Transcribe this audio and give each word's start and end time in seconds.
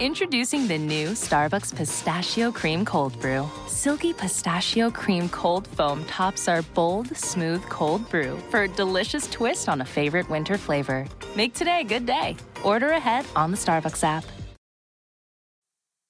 Introducing 0.00 0.66
the 0.66 0.76
new 0.76 1.10
Starbucks 1.10 1.72
Pistachio 1.72 2.50
Cream 2.50 2.84
Cold 2.84 3.18
Brew. 3.20 3.48
Silky 3.68 4.12
pistachio 4.12 4.90
cream 4.90 5.28
cold 5.28 5.68
foam 5.68 6.04
tops 6.06 6.48
our 6.48 6.62
bold, 6.62 7.16
smooth 7.16 7.62
cold 7.68 8.08
brew 8.10 8.36
for 8.50 8.62
a 8.62 8.68
delicious 8.68 9.30
twist 9.30 9.68
on 9.68 9.82
a 9.82 9.84
favorite 9.84 10.28
winter 10.28 10.58
flavor. 10.58 11.06
Make 11.36 11.54
today 11.54 11.82
a 11.82 11.84
good 11.84 12.06
day. 12.06 12.36
Order 12.64 12.88
ahead 12.88 13.24
on 13.36 13.52
the 13.52 13.56
Starbucks 13.56 14.02
app. 14.02 14.24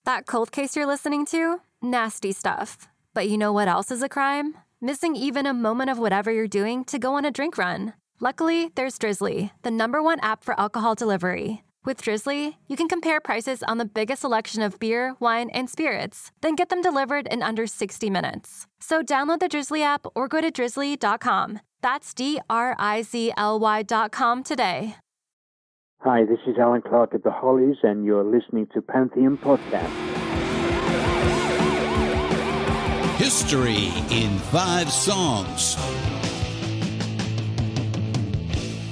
That 0.07 0.25
cold 0.25 0.51
case 0.51 0.75
you're 0.75 0.87
listening 0.87 1.27
to? 1.27 1.61
Nasty 1.83 2.33
stuff. 2.33 2.89
But 3.13 3.29
you 3.29 3.37
know 3.37 3.53
what 3.53 3.69
else 3.69 3.91
is 3.91 4.03
a 4.03 4.09
crime? 4.09 4.55
Missing 4.81 5.15
even 5.15 5.45
a 5.45 5.53
moment 5.53 5.91
of 5.91 5.99
whatever 5.99 6.33
you're 6.33 6.49
doing 6.49 6.87
to 6.87 6.99
go 6.99 7.17
on 7.17 7.27
a 7.27 7.31
drink 7.31 7.59
run. 7.59 7.93
Luckily, 8.19 8.71
there's 8.77 8.99
Drizzly, 8.99 9.53
the 9.63 9.71
number 9.71 10.03
one 10.03 10.21
app 10.21 10.43
for 10.43 10.59
alcohol 10.59 10.95
delivery. 10.95 11.64
With 11.85 12.01
Drizzly, 12.01 12.57
you 12.67 12.77
can 12.77 12.89
compare 12.89 13.21
prices 13.21 13.63
on 13.63 13.77
the 13.77 13.85
biggest 13.85 14.23
selection 14.23 14.63
of 14.63 14.79
beer, 14.79 15.15
wine, 15.21 15.51
and 15.51 15.69
spirits, 15.69 16.33
then 16.41 16.55
get 16.55 16.71
them 16.71 16.81
delivered 16.81 17.27
in 17.27 17.43
under 17.43 17.67
60 17.67 18.09
minutes. 18.09 18.67
So 18.81 19.03
download 19.03 19.41
the 19.41 19.49
Drizzly 19.49 19.83
app 19.83 20.07
or 20.15 20.27
go 20.27 20.41
to 20.41 20.51
drizzly.com. 20.51 21.61
That's 21.83 22.15
D 22.15 22.41
R 22.49 22.75
I 22.79 23.03
Z 23.03 23.33
L 23.37 23.59
Y.com 23.61 24.43
today. 24.45 24.97
Hi, 26.01 26.25
this 26.25 26.39
is 26.47 26.57
Allan 26.59 26.83
Clarke 26.83 27.15
at 27.15 27.23
the 27.23 27.31
Hollies, 27.31 27.77
and 27.83 28.05
you're 28.05 28.25
listening 28.25 28.67
to 28.75 28.81
Pantheon 28.81 29.37
Podcast. 29.39 29.91
History 33.17 33.89
in 34.11 34.39
Five 34.39 34.91
Songs. 34.91 35.77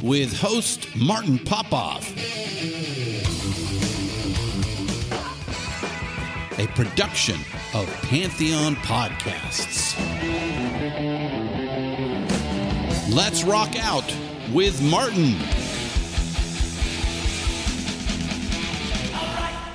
With 0.03 0.36
host 0.36 0.89
Martin 0.97 1.39
Popoff. 1.39 2.12
A 6.58 6.67
production 6.75 7.36
of 7.72 7.86
Pantheon 8.03 8.75
Podcasts. 8.77 9.97
Let's 13.14 13.45
rock 13.45 13.77
out 13.79 14.05
with 14.52 14.83
Martin. 14.83 15.61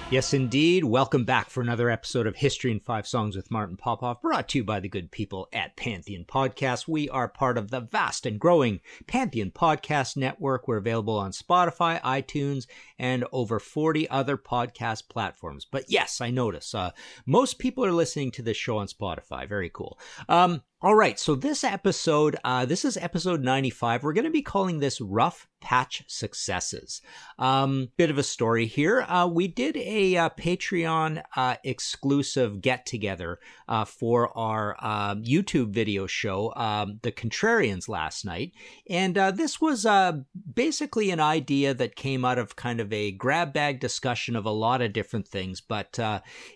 Yes, 0.09 0.33
indeed. 0.33 0.85
Welcome 0.85 1.25
back 1.25 1.49
for 1.49 1.59
another 1.59 1.89
episode 1.89 2.27
of 2.27 2.37
History 2.37 2.71
in 2.71 2.79
Five 2.79 3.05
Songs 3.05 3.35
with 3.35 3.51
Martin 3.51 3.75
Popoff, 3.75 4.21
brought 4.21 4.47
to 4.49 4.59
you 4.59 4.63
by 4.63 4.79
the 4.79 4.87
good 4.87 5.11
people 5.11 5.49
at 5.51 5.75
Pantheon 5.75 6.23
Podcast. 6.23 6.87
We 6.87 7.09
are 7.09 7.27
part 7.27 7.57
of 7.57 7.71
the 7.71 7.81
vast 7.81 8.25
and 8.25 8.39
growing 8.39 8.79
Pantheon 9.05 9.51
Podcast 9.51 10.15
Network. 10.15 10.65
We're 10.65 10.77
available 10.77 11.17
on 11.17 11.31
Spotify, 11.31 12.01
iTunes, 12.03 12.67
and 12.97 13.25
over 13.33 13.59
40 13.59 14.09
other 14.09 14.37
podcast 14.37 15.09
platforms. 15.09 15.67
But 15.69 15.91
yes, 15.91 16.21
I 16.21 16.31
notice 16.31 16.73
uh, 16.73 16.91
most 17.25 17.59
people 17.59 17.83
are 17.83 17.91
listening 17.91 18.31
to 18.31 18.41
this 18.41 18.55
show 18.55 18.77
on 18.77 18.87
Spotify. 18.87 19.45
Very 19.45 19.69
cool. 19.69 19.99
Um, 20.29 20.61
all 20.79 20.93
right, 20.93 21.17
so 21.19 21.33
this 21.33 21.63
episode, 21.63 22.35
uh, 22.43 22.63
this 22.63 22.85
is 22.85 22.97
episode 22.97 23.41
95. 23.41 24.03
We're 24.03 24.13
going 24.13 24.25
to 24.25 24.29
be 24.29 24.43
calling 24.43 24.77
this 24.77 25.01
Rough 25.01 25.47
Patch 25.59 26.03
Successes. 26.07 27.01
Um, 27.39 27.89
bit 27.97 28.11
of 28.11 28.19
a 28.19 28.23
story 28.23 28.67
here. 28.67 29.01
Uh, 29.01 29.27
we 29.27 29.47
did 29.47 29.75
a 29.75 30.15
uh, 30.17 30.29
Patreon 30.29 31.23
uh, 31.35 31.55
exclusive 31.63 32.61
get 32.61 32.85
together 32.85 33.39
uh, 33.67 33.85
for 33.85 34.37
our 34.37 34.75
uh, 34.79 35.15
YouTube 35.15 35.71
video 35.71 36.05
show, 36.05 36.53
um, 36.55 36.99
The 37.01 37.11
Contrarians, 37.11 37.89
last 37.89 38.23
night. 38.23 38.53
And 38.89 39.15
this 39.15 39.59
was 39.59 39.85
basically 40.53 41.09
an 41.09 41.19
idea 41.19 41.73
that 41.73 41.95
came 41.95 42.23
out 42.23 42.37
of 42.37 42.55
kind 42.55 42.79
of 42.79 42.93
a 42.93 43.11
grab 43.11 43.51
bag 43.51 43.79
discussion 43.79 44.35
of 44.35 44.45
a 44.45 44.51
lot 44.51 44.81
of 44.81 44.93
different 44.93 45.27
things, 45.27 45.59
but 45.59 45.99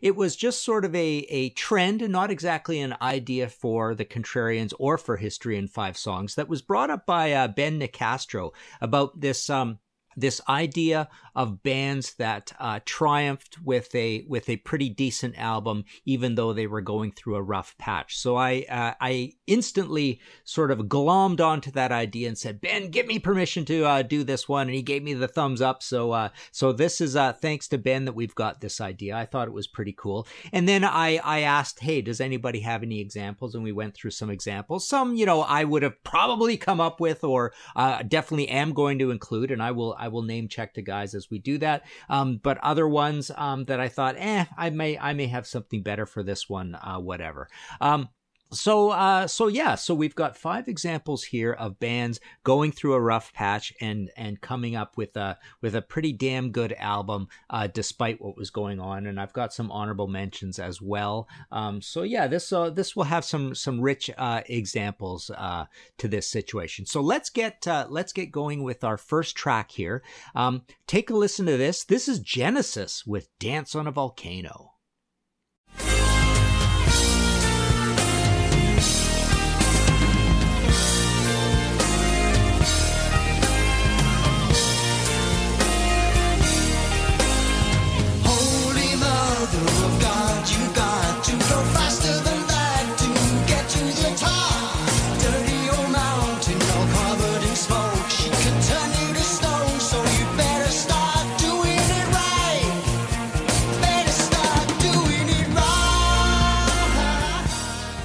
it 0.02 0.16
was 0.16 0.36
just 0.36 0.64
sort 0.64 0.86
of 0.86 0.96
a, 0.96 1.26
a 1.30 1.50
trend 1.50 2.02
and 2.02 2.12
not 2.12 2.30
exactly 2.30 2.80
an 2.80 2.96
idea 3.02 3.50
for 3.50 3.96
the 3.96 4.06
Contrarians 4.12 4.74
or 4.78 4.98
for 4.98 5.18
History 5.18 5.58
in 5.58 5.68
Five 5.68 5.98
Songs 5.98 6.36
that 6.36 6.50
was 6.50 6.62
brought 6.62 6.90
up 6.90 7.06
by 7.06 7.32
uh, 7.32 7.48
Ben 7.48 7.80
Nicastro 7.80 8.52
about 8.82 9.20
this 9.20 9.50
um, 9.50 9.80
this 10.16 10.42
idea 10.50 11.10
of 11.36 11.64
bands 11.64 12.16
that 12.16 12.52
uh, 12.60 12.80
triumphed 12.86 13.62
with 13.64 13.94
a 13.96 14.26
with 14.28 14.50
a 14.50 14.58
pretty 14.58 14.90
decent 14.90 15.38
album, 15.38 15.86
even 16.06 16.36
though 16.36 16.54
they 16.54 16.68
were 16.68 16.82
going 16.82 17.12
through 17.12 17.36
a 17.36 17.42
rough 17.42 17.76
patch. 17.78 18.18
So 18.18 18.36
I 18.36 18.66
uh, 18.70 18.94
I 19.00 19.34
instantly 19.48 20.20
sort 20.44 20.72
of 20.72 20.80
glommed 20.80 21.40
onto 21.40 21.72
that 21.72 21.92
idea 21.92 22.28
and 22.28 22.38
said, 22.38 22.62
Ben, 22.62 22.90
give 22.90 23.08
me 23.08 23.20
permission 23.20 23.66
to 23.66 23.86
uh, 23.86 24.02
do 24.02 24.24
this 24.24 24.50
one, 24.50 24.68
and 24.68 24.76
he 24.76 24.82
gave 24.82 25.04
me 25.04 25.14
the 25.14 25.28
thumbs 25.28 25.62
up. 25.62 25.82
So 25.82 26.12
uh, 26.12 26.30
so 26.52 26.72
this 26.74 27.02
is 27.02 27.16
uh, 27.16 27.34
thanks 27.34 27.68
to 27.70 27.78
Ben 27.78 28.06
that 28.06 28.14
we've 28.16 28.36
got 28.36 28.62
this 28.62 28.82
idea. 28.82 29.16
I 29.16 29.26
thought 29.26 29.48
it 29.48 29.54
was 29.54 29.68
pretty 29.68 29.94
cool. 29.98 30.28
And 30.52 30.68
then 30.68 30.84
I 30.84 31.20
I 31.24 31.42
asked, 31.42 31.80
hey, 31.80 32.02
does 32.02 32.20
anybody 32.20 32.60
have 32.62 32.84
any 32.84 33.00
examples? 33.00 33.56
And 33.56 33.64
we 33.64 33.72
went 33.72 33.96
through 33.96 34.12
some 34.12 34.30
examples. 34.30 34.88
Some 34.88 35.16
you 35.16 35.26
know 35.26 35.42
I 35.42 35.64
would 35.64 35.84
have 35.84 36.04
probably 36.04 36.58
come 36.58 36.82
up 36.82 37.00
with, 37.00 37.24
or 37.24 37.54
uh, 37.76 38.04
definitely 38.04 38.50
am 38.50 38.74
going 38.74 39.00
to 39.00 39.12
include, 39.12 39.52
and 39.52 39.64
I 39.64 39.72
will 39.72 39.96
I 40.02 40.10
will 40.10 40.24
name 40.24 40.48
check 40.48 40.74
the 40.74 40.82
guys 40.82 41.14
as 41.14 41.30
we 41.30 41.40
do 41.40 41.58
that. 41.60 41.86
Um, 42.10 42.38
but 42.44 42.58
other 42.58 42.88
ones 42.88 43.32
um, 43.36 43.66
that 43.66 43.80
I 43.80 43.88
thought, 43.88 44.16
eh, 44.18 44.46
I 44.58 44.70
may 44.72 44.98
I 44.98 45.14
may 45.14 45.28
have 45.28 45.48
something 45.48 45.84
better 45.84 46.06
for 46.06 46.24
this 46.24 46.50
one, 46.50 46.76
uh, 46.76 47.00
whatever. 47.00 47.48
Um, 47.80 48.10
so 48.52 48.90
uh, 48.90 49.28
so 49.28 49.48
yeah 49.48 49.76
so 49.76 49.94
we've 49.94 50.16
got 50.16 50.38
five 50.38 50.68
examples 50.68 51.24
here 51.24 51.54
of 51.54 51.80
bands 51.80 52.20
going 52.44 52.72
through 52.72 52.94
a 52.94 53.02
rough 53.02 53.34
patch 53.34 53.74
and 53.80 54.12
and 54.18 54.42
coming 54.42 54.76
up 54.76 54.98
with 54.98 55.16
a 55.16 55.38
with 55.62 55.76
a 55.76 55.82
pretty 55.82 56.12
damn 56.12 56.52
good 56.52 56.74
album 56.74 57.28
uh, 57.50 57.68
despite 57.68 58.22
what 58.22 58.38
was 58.38 58.50
going 58.50 58.80
on. 58.80 59.06
And 59.06 59.20
i've 59.20 59.34
got 59.34 59.54
some 59.54 59.72
honorable 59.72 60.08
mentions 60.08 60.60
as 60.60 60.82
well. 60.82 61.28
Um, 61.52 61.82
so 61.82 62.04
yeah 62.04 62.28
this 62.28 62.52
uh, 62.52 62.70
this 62.70 62.96
will 62.96 63.06
have 63.06 63.26
some 63.26 63.56
some 63.56 63.80
rich 63.80 64.10
uh, 64.18 64.42
examples 64.48 65.30
uh, 65.30 65.66
to 65.98 66.08
this 66.08 66.28
situation. 66.28 66.86
So 66.86 67.02
let's 67.02 67.30
get 67.30 67.68
uh, 67.68 67.88
let's 67.90 68.14
get 68.14 68.32
going 68.32 68.64
with 68.64 68.84
our 68.84 68.98
first 68.98 69.36
track 69.36 69.72
here. 69.72 70.04
Um, 70.36 70.64
take 70.88 71.10
a 71.10 71.16
listen 71.16 71.46
to 71.46 71.58
this. 71.58 71.84
This 71.84 72.08
is 72.08 72.20
genesis 72.20 73.06
with 73.06 73.28
dance 73.40 73.76
on 73.76 73.88
a 73.88 73.92
volcano 73.92 74.71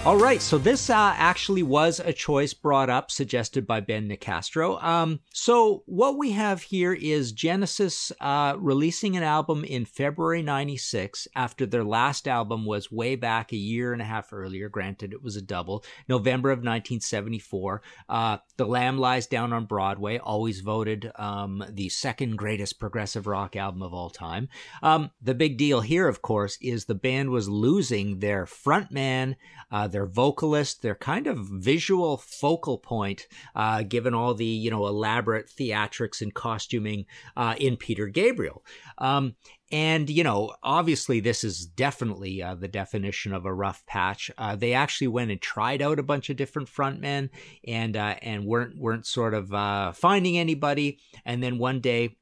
All 0.06 0.16
right, 0.16 0.40
so 0.40 0.56
this 0.56 0.88
uh, 0.88 1.14
actually 1.16 1.64
was 1.64 1.98
a 1.98 2.12
choice 2.12 2.54
brought 2.54 2.88
up, 2.88 3.10
suggested 3.10 3.66
by 3.66 3.80
Ben 3.80 4.08
Nicastro. 4.08 4.80
Um, 4.80 5.18
so 5.32 5.82
what 5.86 6.16
we 6.16 6.30
have 6.30 6.62
here 6.62 6.92
is 6.92 7.32
Genesis 7.32 8.12
uh, 8.20 8.54
releasing 8.56 9.16
an 9.16 9.24
album 9.24 9.64
in 9.64 9.84
February 9.84 10.42
'96 10.42 11.26
after 11.34 11.66
their 11.66 11.82
last 11.82 12.28
album 12.28 12.64
was 12.64 12.88
way 12.88 13.16
back 13.16 13.50
a 13.50 13.56
year 13.56 13.92
and 13.92 14.00
a 14.00 14.04
half 14.04 14.32
earlier. 14.32 14.68
Granted, 14.68 15.12
it 15.12 15.24
was 15.24 15.34
a 15.34 15.42
double, 15.42 15.82
November 16.08 16.52
of 16.52 16.58
1974. 16.58 17.82
Uh, 18.08 18.36
the 18.58 18.64
Lamb 18.64 18.98
Lies 18.98 19.26
Down 19.26 19.52
on 19.52 19.64
Broadway, 19.64 20.18
always 20.18 20.60
voted 20.60 21.10
um, 21.16 21.64
the 21.68 21.88
second 21.88 22.36
greatest 22.36 22.78
progressive 22.78 23.26
rock 23.26 23.56
album 23.56 23.82
of 23.82 23.92
all 23.92 24.10
time. 24.10 24.50
Um, 24.84 25.10
the 25.20 25.34
big 25.34 25.58
deal 25.58 25.80
here, 25.80 26.06
of 26.06 26.22
course, 26.22 26.58
is 26.60 26.84
the 26.84 26.94
band 26.94 27.30
was 27.30 27.48
losing 27.48 28.20
their 28.20 28.44
frontman. 28.44 29.34
Uh, 29.72 29.88
their 29.96 30.04
vocalist, 30.04 30.82
their 30.82 30.94
kind 30.94 31.26
of 31.26 31.38
visual 31.38 32.18
focal 32.18 32.76
point, 32.76 33.26
uh, 33.54 33.82
given 33.82 34.12
all 34.12 34.34
the 34.34 34.44
you 34.44 34.70
know 34.70 34.86
elaborate 34.86 35.48
theatrics 35.48 36.20
and 36.20 36.34
costuming 36.34 37.06
uh, 37.34 37.54
in 37.58 37.78
Peter 37.78 38.06
Gabriel. 38.06 38.62
Um, 38.98 39.36
and, 39.72 40.08
you 40.08 40.22
know, 40.22 40.54
obviously, 40.62 41.18
this 41.18 41.42
is 41.42 41.66
definitely 41.66 42.42
uh, 42.42 42.54
the 42.54 42.68
definition 42.68 43.32
of 43.32 43.46
a 43.46 43.54
rough 43.54 43.84
patch. 43.86 44.30
Uh, 44.38 44.54
they 44.54 44.74
actually 44.74 45.08
went 45.08 45.32
and 45.32 45.40
tried 45.40 45.82
out 45.82 45.98
a 45.98 46.04
bunch 46.04 46.30
of 46.30 46.36
different 46.36 46.68
frontmen 46.68 47.30
and, 47.66 47.96
uh, 47.96 48.14
and 48.22 48.44
weren't, 48.44 48.78
weren't 48.78 49.06
sort 49.06 49.34
of 49.34 49.52
uh, 49.52 49.90
finding 49.90 50.38
anybody. 50.38 51.00
And 51.24 51.42
then 51.42 51.58
one 51.58 51.80
day, 51.80 52.16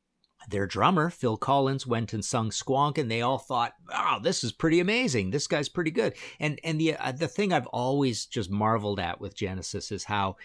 their 0.48 0.66
drummer, 0.66 1.10
Phil 1.10 1.36
Collins, 1.36 1.86
went 1.86 2.12
and 2.12 2.24
sung 2.24 2.50
Squonk, 2.50 2.98
and 2.98 3.10
they 3.10 3.22
all 3.22 3.38
thought, 3.38 3.74
"Wow, 3.90 4.18
this 4.22 4.44
is 4.44 4.52
pretty 4.52 4.80
amazing. 4.80 5.30
This 5.30 5.46
guy's 5.46 5.68
pretty 5.68 5.90
good." 5.90 6.14
And 6.40 6.60
and 6.64 6.80
the 6.80 6.96
uh, 6.96 7.12
the 7.12 7.28
thing 7.28 7.52
I've 7.52 7.66
always 7.68 8.26
just 8.26 8.50
marveled 8.50 9.00
at 9.00 9.20
with 9.20 9.36
Genesis 9.36 9.92
is 9.92 10.04
how 10.04 10.36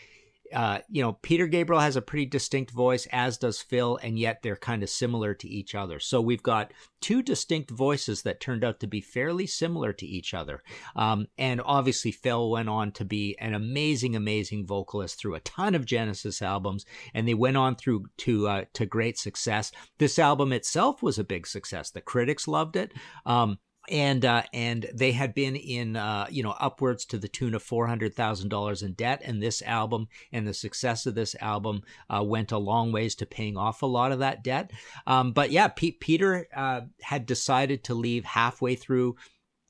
uh, 0.54 0.80
you 0.90 1.02
know, 1.02 1.14
Peter 1.14 1.48
Gabriel 1.48 1.82
has 1.82 1.96
a 1.96 2.02
pretty 2.02 2.26
distinct 2.26 2.72
voice, 2.72 3.08
as 3.12 3.38
does 3.38 3.62
Phil, 3.62 3.98
and 4.02 4.18
yet 4.18 4.42
they're 4.42 4.56
kind 4.56 4.84
of 4.84 4.90
similar 4.90 5.34
to 5.36 5.48
each 5.48 5.76
other. 5.76 6.00
So 6.00 6.22
we've 6.22 6.44
got 6.44 6.74
two 7.02 7.22
distinct 7.22 7.72
voices 7.72 8.24
that 8.24 8.40
turned 8.40 8.64
out 8.64 8.80
to 8.80 8.88
be 8.88 9.02
fairly 9.02 9.48
similar 9.48 9.94
to 9.94 10.06
each 10.06 10.34
other. 10.34 10.64
Um, 10.96 11.28
and 11.38 11.62
obviously, 11.64 12.12
Phil 12.12 12.50
went 12.50 12.70
on 12.70 12.92
to 12.94 13.06
be 13.06 13.38
an 13.40 13.54
amazing, 13.54 14.16
amazing 14.16 14.66
vocalist 14.66 15.20
through 15.20 15.36
a 15.36 15.42
ton 15.42 15.76
of 15.76 15.86
Genesis 15.86 16.42
albums, 16.42 16.86
and 17.14 17.28
they 17.28 17.34
went 17.34 17.58
on 17.58 17.76
through 17.76 18.06
to 18.18 18.48
uh, 18.48 18.66
to 18.74 18.86
great 18.86 19.18
success. 19.18 19.72
This 19.98 20.20
album 20.20 20.54
itself 20.54 21.04
was 21.04 21.20
a 21.20 21.24
big 21.24 21.48
success. 21.48 21.92
The 21.92 22.02
critics 22.02 22.48
loved 22.48 22.76
it. 22.76 22.94
Um, 23.26 23.60
and 23.90 24.24
uh, 24.24 24.44
and 24.54 24.90
they 24.94 25.12
had 25.12 25.34
been 25.34 25.56
in 25.56 25.96
uh, 25.96 26.28
you 26.30 26.44
know 26.44 26.56
upwards 26.60 27.06
to 27.06 27.18
the 27.18 27.28
tune 27.28 27.54
of 27.54 27.64
four 27.64 27.88
hundred 27.88 28.14
thousand 28.16 28.50
dollars 28.50 28.82
in 28.84 28.94
debt, 28.94 29.22
and 29.24 29.42
this 29.42 29.62
album 29.64 30.08
and 30.32 30.48
the 30.48 30.54
success 30.54 31.06
of 31.06 31.16
this 31.16 31.36
album 31.42 31.82
uh, 32.10 32.24
went 32.24 32.52
a 32.52 32.58
long 32.58 32.92
ways 32.92 33.16
to 33.16 33.26
paying 33.26 33.58
off 33.58 33.82
a 33.82 33.88
lot 33.88 34.12
of 34.12 34.20
that 34.20 34.44
debt. 34.44 34.72
Um, 35.08 35.32
but 35.32 35.52
yeah, 35.52 35.68
P- 35.68 35.92
Peter 35.92 36.48
uh, 36.56 36.82
had 37.02 37.26
decided 37.26 37.84
to 37.86 37.94
leave 37.94 38.26
halfway 38.26 38.76
through. 38.76 39.16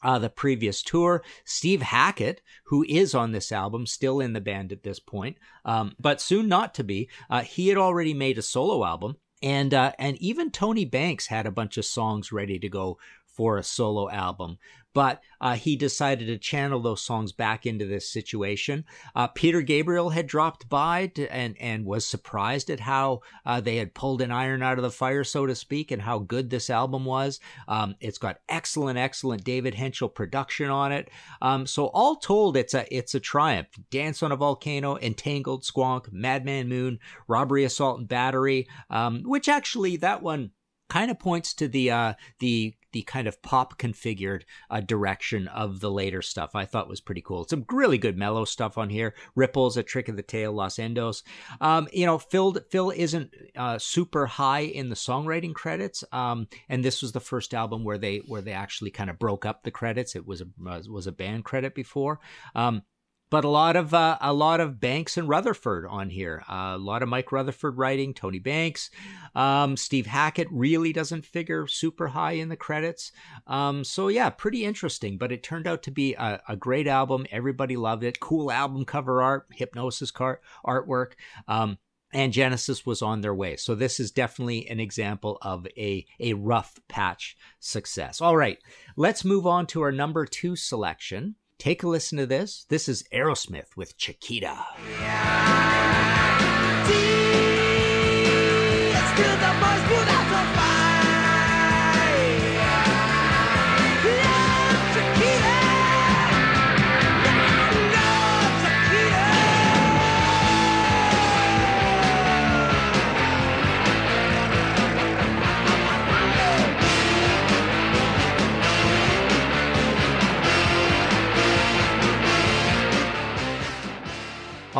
Uh, 0.02 0.18
the 0.18 0.30
previous 0.30 0.82
tour, 0.82 1.22
Steve 1.44 1.82
Hackett, 1.82 2.42
who 2.68 2.86
is 2.88 3.14
on 3.14 3.34
this 3.34 3.52
album, 3.52 3.86
still 3.86 4.22
in 4.22 4.32
the 4.32 4.40
band 4.40 4.72
at 4.72 4.82
this 4.82 4.98
point, 4.98 5.36
um, 5.66 5.94
but 6.00 6.22
soon 6.22 6.48
not 6.48 6.74
to 6.76 6.86
be. 6.86 7.10
Uh, 7.30 7.42
he 7.42 7.68
had 7.68 7.78
already 7.78 8.14
made 8.14 8.38
a 8.38 8.42
solo 8.42 8.86
album, 8.86 9.18
and 9.42 9.74
uh, 9.74 9.92
and 10.00 10.18
even 10.18 10.52
Tony 10.52 10.86
Banks 10.86 11.28
had 11.28 11.46
a 11.46 11.52
bunch 11.52 11.78
of 11.78 11.86
songs 11.86 12.32
ready 12.32 12.60
to 12.60 12.70
go 12.70 12.98
for 13.40 13.58
a 13.58 13.64
solo 13.64 14.10
album. 14.10 14.58
But 14.94 15.22
uh, 15.40 15.54
he 15.54 15.78
decided 15.78 16.28
to 16.28 16.38
channel 16.38 16.82
those 16.82 17.02
songs 17.02 17.32
back 17.32 17.66
into 17.66 17.86
this 17.86 18.12
situation. 18.12 18.84
Uh, 19.16 19.28
Peter 19.28 19.62
Gabriel 19.62 20.10
had 20.10 20.28
dropped 20.28 20.68
by 20.68 21.08
to, 21.16 21.34
and 21.34 21.56
and 21.58 21.86
was 21.86 22.06
surprised 22.06 22.70
at 22.70 22.82
how 22.82 23.22
uh, 23.46 23.62
they 23.62 23.78
had 23.78 23.94
pulled 23.94 24.22
an 24.22 24.32
iron 24.32 24.62
out 24.62 24.78
of 24.78 24.84
the 24.84 24.92
fire, 24.92 25.24
so 25.24 25.46
to 25.46 25.56
speak, 25.56 25.92
and 25.92 26.02
how 26.02 26.20
good 26.20 26.50
this 26.50 26.70
album 26.70 27.06
was. 27.06 27.40
Um, 27.70 27.96
it's 28.02 28.18
got 28.18 28.42
excellent, 28.50 29.00
excellent 29.00 29.46
David 29.46 29.74
Hentschel 29.74 30.14
production 30.14 30.70
on 30.70 30.92
it. 30.92 31.10
Um, 31.42 31.66
so 31.66 31.86
all 31.94 32.18
told, 32.18 32.58
it's 32.58 32.74
a 32.74 32.94
it's 32.94 33.16
a 33.16 33.22
triumph. 33.22 33.70
Dance 33.92 34.22
on 34.22 34.34
a 34.34 34.36
Volcano, 34.36 34.98
Entangled, 34.98 35.64
Squonk, 35.64 36.12
Madman 36.12 36.68
Moon, 36.68 37.00
Robbery, 37.26 37.64
Assault, 37.64 38.00
and 38.00 38.10
Battery. 38.10 38.68
Um, 38.90 39.22
which 39.24 39.48
actually 39.48 39.96
that 39.98 40.22
one 40.22 40.52
kind 40.90 41.12
of 41.12 41.20
points 41.20 41.54
to 41.54 41.68
the 41.68 41.92
uh, 41.92 42.14
the 42.40 42.74
the 42.92 43.02
kind 43.04 43.28
of 43.28 43.42
pop 43.42 43.80
configured 43.80 44.44
uh, 44.70 44.82
direction 44.82 45.48
of 45.50 45.80
the 45.80 45.92
later 45.92 46.22
stuff. 46.22 46.56
I 46.56 46.66
thought 46.66 46.90
was 46.90 47.02
pretty 47.02 47.22
cool. 47.22 47.46
Some 47.48 47.66
really 47.72 47.98
good 47.98 48.18
mellow 48.18 48.46
stuff 48.46 48.78
on 48.78 48.90
here. 48.90 49.14
Ripples, 49.36 49.78
A 49.78 49.84
Trick 49.84 50.10
of 50.10 50.16
the 50.16 50.24
Tail, 50.24 50.52
Los 50.54 50.78
Endos. 50.78 51.24
Um, 51.62 51.88
you 51.94 52.06
know, 52.06 52.18
Phil 52.18 52.58
Phil 52.70 52.92
isn't 52.92 53.34
uh, 53.56 53.78
super 53.78 54.26
high 54.26 54.62
in 54.62 54.90
the 54.90 54.96
songwriting 54.96 55.54
credits, 55.54 56.04
um, 56.12 56.48
and 56.68 56.84
this 56.84 57.02
was 57.02 57.12
the 57.12 57.20
first 57.20 57.54
album 57.54 57.84
where 57.84 57.98
they 57.98 58.18
where 58.28 58.42
they 58.42 58.54
actually 58.54 58.92
kind 58.92 59.10
of 59.10 59.20
broke 59.20 59.46
up 59.46 59.64
the 59.64 59.72
credits. 59.72 60.16
It 60.16 60.26
was 60.26 60.42
a 60.42 60.48
was 60.60 61.08
a 61.08 61.12
band 61.12 61.46
credit 61.46 61.76
before. 61.76 62.20
Um, 62.56 62.84
but 63.30 63.44
a 63.44 63.50
lot 63.50 63.76
of 63.76 63.94
uh, 63.94 64.18
a 64.22 64.34
lot 64.34 64.60
of 64.60 64.80
Banks 64.80 65.18
and 65.18 65.30
Rutherford 65.30 65.86
on 65.86 66.10
here. 66.10 66.44
Uh, 66.50 66.74
a 66.76 66.78
lot 66.78 67.04
of 67.04 67.10
Mike 67.10 67.32
Rutherford 67.32 67.78
writing, 67.78 68.14
Tony 68.14 68.40
Banks, 68.40 68.90
um, 69.36 69.78
Steve 69.78 70.08
Hackett 70.08 70.48
really 70.52 70.92
doesn't 70.94 71.26
figure 71.26 71.68
super 71.68 72.08
high 72.10 72.34
in 72.34 72.50
the 72.50 72.56
credits. 72.56 73.12
Um, 73.48 73.84
so 73.84 74.08
yeah, 74.08 74.30
pretty 74.30 74.66
interesting. 74.66 75.18
But 75.18 75.32
it 75.32 75.44
turned 75.44 75.68
out 75.68 75.84
to 75.84 75.92
be 75.92 76.16
a, 76.16 76.42
a, 76.48 76.56
great 76.56 76.88
album. 76.88 77.26
Everybody 77.32 77.78
loved 77.78 78.04
it. 78.04 78.20
Cool 78.20 78.52
album 78.52 78.86
cover 78.86 79.22
art, 79.22 79.48
Hipgnosis 79.58 80.12
art 80.20 80.42
artwork. 80.66 81.14
Um, 81.48 81.78
and 82.12 82.34
Genesis 82.34 82.86
was 82.86 83.02
on 83.02 83.22
their 83.22 83.36
way. 83.36 83.56
So 83.56 83.76
this 83.76 84.00
is 84.00 84.12
definitely 84.12 84.68
an 84.68 84.80
example 84.80 85.38
of 85.42 85.68
a, 85.78 86.06
a 86.20 86.34
rough 86.34 86.80
patch 86.88 87.38
success. 87.60 88.20
All 88.20 88.36
right, 88.36 88.58
let's 88.96 89.24
move 89.24 89.46
on 89.46 89.68
to 89.68 89.82
our 89.82 89.92
number 89.92 90.26
two 90.26 90.56
selection. 90.56 91.36
Take 91.60 91.84
a 91.84 91.90
listen 91.90 92.18
to 92.20 92.26
this. 92.26 92.66
This 92.70 92.88
is 92.88 93.04
Aerosmith 93.12 93.76
with 93.76 93.98
Chiquita. 93.98 94.66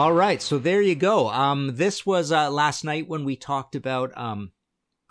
All 0.10 0.16
right, 0.16 0.42
so 0.42 0.58
there 0.58 0.82
you 0.82 0.96
go. 0.96 1.30
Um, 1.30 1.76
this 1.76 2.04
was 2.04 2.32
uh, 2.32 2.50
last 2.50 2.84
night 2.84 3.08
when 3.08 3.26
we 3.26 3.36
talked 3.36 3.76
about 3.76 4.12
um, 4.18 4.54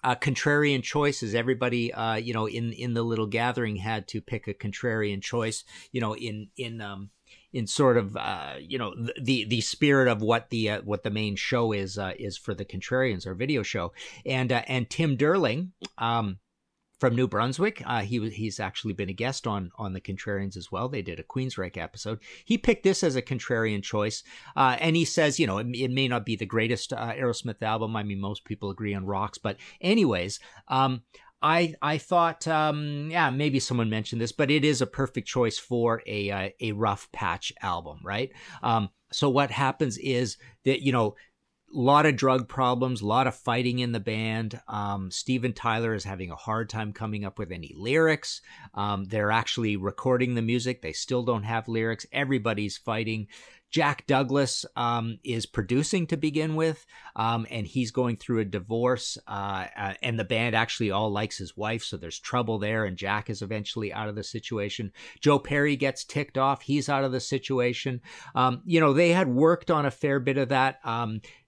uh, 0.02 0.16
contrarian 0.16 0.82
choices. 0.82 1.36
Everybody, 1.36 1.94
uh, 1.94 2.16
you 2.16 2.34
know, 2.34 2.48
in 2.48 2.72
in 2.72 2.94
the 2.94 3.04
little 3.04 3.28
gathering 3.28 3.76
had 3.76 4.08
to 4.08 4.20
pick 4.20 4.48
a 4.48 4.54
contrarian 4.54 5.22
choice. 5.22 5.62
You 5.92 6.00
know, 6.00 6.16
in 6.16 6.48
in 6.56 6.80
um, 6.80 7.10
in 7.52 7.68
sort 7.68 7.96
of 7.96 8.16
uh, 8.16 8.54
you 8.58 8.76
know 8.76 8.92
the 9.22 9.44
the 9.44 9.60
spirit 9.60 10.08
of 10.08 10.20
what 10.20 10.50
the 10.50 10.68
uh, 10.68 10.80
what 10.82 11.04
the 11.04 11.10
main 11.10 11.36
show 11.36 11.70
is 11.70 11.96
uh, 11.96 12.14
is 12.18 12.36
for 12.36 12.52
the 12.52 12.64
contrarians, 12.64 13.24
our 13.24 13.34
video 13.34 13.62
show, 13.62 13.92
and 14.26 14.50
uh, 14.50 14.62
and 14.66 14.90
Tim 14.90 15.16
Derling. 15.16 15.68
Um, 15.96 16.40
from 16.98 17.14
New 17.14 17.28
Brunswick. 17.28 17.82
Uh, 17.86 18.00
he 18.00 18.28
he's 18.30 18.60
actually 18.60 18.92
been 18.92 19.08
a 19.08 19.14
guest 19.14 19.46
on 19.46 19.70
on 19.76 19.92
the 19.92 20.00
Contrarians 20.00 20.56
as 20.56 20.70
well. 20.70 20.88
They 20.88 21.02
did 21.02 21.20
a 21.20 21.24
Queensryche 21.24 21.76
episode. 21.76 22.20
He 22.44 22.58
picked 22.58 22.82
this 22.82 23.02
as 23.02 23.16
a 23.16 23.22
contrarian 23.22 23.82
choice, 23.82 24.22
uh, 24.56 24.76
and 24.80 24.96
he 24.96 25.04
says, 25.04 25.38
you 25.38 25.46
know, 25.46 25.58
it, 25.58 25.66
it 25.74 25.90
may 25.90 26.08
not 26.08 26.26
be 26.26 26.36
the 26.36 26.46
greatest 26.46 26.92
uh, 26.92 27.12
Aerosmith 27.12 27.62
album. 27.62 27.96
I 27.96 28.02
mean, 28.02 28.20
most 28.20 28.44
people 28.44 28.70
agree 28.70 28.94
on 28.94 29.06
Rocks, 29.06 29.38
but 29.38 29.56
anyways. 29.80 30.40
Um, 30.68 31.02
I 31.40 31.74
I 31.80 31.98
thought 31.98 32.48
um, 32.48 33.10
yeah 33.10 33.30
maybe 33.30 33.60
someone 33.60 33.88
mentioned 33.88 34.20
this, 34.20 34.32
but 34.32 34.50
it 34.50 34.64
is 34.64 34.82
a 34.82 34.86
perfect 34.86 35.28
choice 35.28 35.56
for 35.56 36.02
a 36.06 36.30
uh, 36.30 36.50
a 36.60 36.72
rough 36.72 37.10
patch 37.12 37.52
album, 37.62 38.00
right? 38.02 38.32
Um, 38.62 38.90
so 39.12 39.30
what 39.30 39.50
happens 39.50 39.98
is 39.98 40.36
that 40.64 40.82
you 40.82 40.92
know 40.92 41.14
a 41.74 41.78
lot 41.78 42.06
of 42.06 42.16
drug 42.16 42.48
problems, 42.48 43.00
a 43.00 43.06
lot 43.06 43.26
of 43.26 43.34
fighting 43.34 43.80
in 43.80 43.92
the 43.92 44.00
band. 44.00 44.60
Um, 44.68 45.10
Steven 45.10 45.52
Tyler 45.52 45.94
is 45.94 46.04
having 46.04 46.30
a 46.30 46.36
hard 46.36 46.70
time 46.70 46.92
coming 46.92 47.24
up 47.24 47.38
with 47.38 47.52
any 47.52 47.72
lyrics. 47.76 48.40
Um, 48.74 49.04
they're 49.04 49.30
actually 49.30 49.76
recording 49.76 50.34
the 50.34 50.42
music. 50.42 50.80
They 50.80 50.92
still 50.92 51.22
don't 51.22 51.42
have 51.42 51.68
lyrics. 51.68 52.06
Everybody's 52.12 52.78
fighting 52.78 53.28
Jack 53.70 54.06
Douglas 54.06 54.64
um, 54.76 55.18
is 55.24 55.44
producing 55.44 56.06
to 56.06 56.16
begin 56.16 56.54
with, 56.54 56.86
um, 57.16 57.46
and 57.50 57.66
he's 57.66 57.90
going 57.90 58.16
through 58.16 58.40
a 58.40 58.44
divorce. 58.44 59.18
Uh, 59.26 59.66
uh, 59.76 59.94
and 60.02 60.18
the 60.18 60.24
band 60.24 60.56
actually 60.56 60.90
all 60.90 61.10
likes 61.10 61.36
his 61.36 61.56
wife, 61.56 61.82
so 61.82 61.96
there's 61.96 62.18
trouble 62.18 62.58
there. 62.58 62.84
And 62.84 62.96
Jack 62.96 63.28
is 63.28 63.42
eventually 63.42 63.92
out 63.92 64.08
of 64.08 64.14
the 64.14 64.24
situation. 64.24 64.92
Joe 65.20 65.38
Perry 65.38 65.76
gets 65.76 66.04
ticked 66.04 66.38
off; 66.38 66.62
he's 66.62 66.88
out 66.88 67.04
of 67.04 67.12
the 67.12 67.20
situation. 67.20 68.00
Um, 68.34 68.62
you 68.64 68.80
know, 68.80 68.94
they 68.94 69.10
had 69.10 69.28
worked 69.28 69.70
on 69.70 69.84
a 69.84 69.90
fair 69.90 70.18
bit 70.18 70.38
of 70.38 70.48
that. 70.48 70.80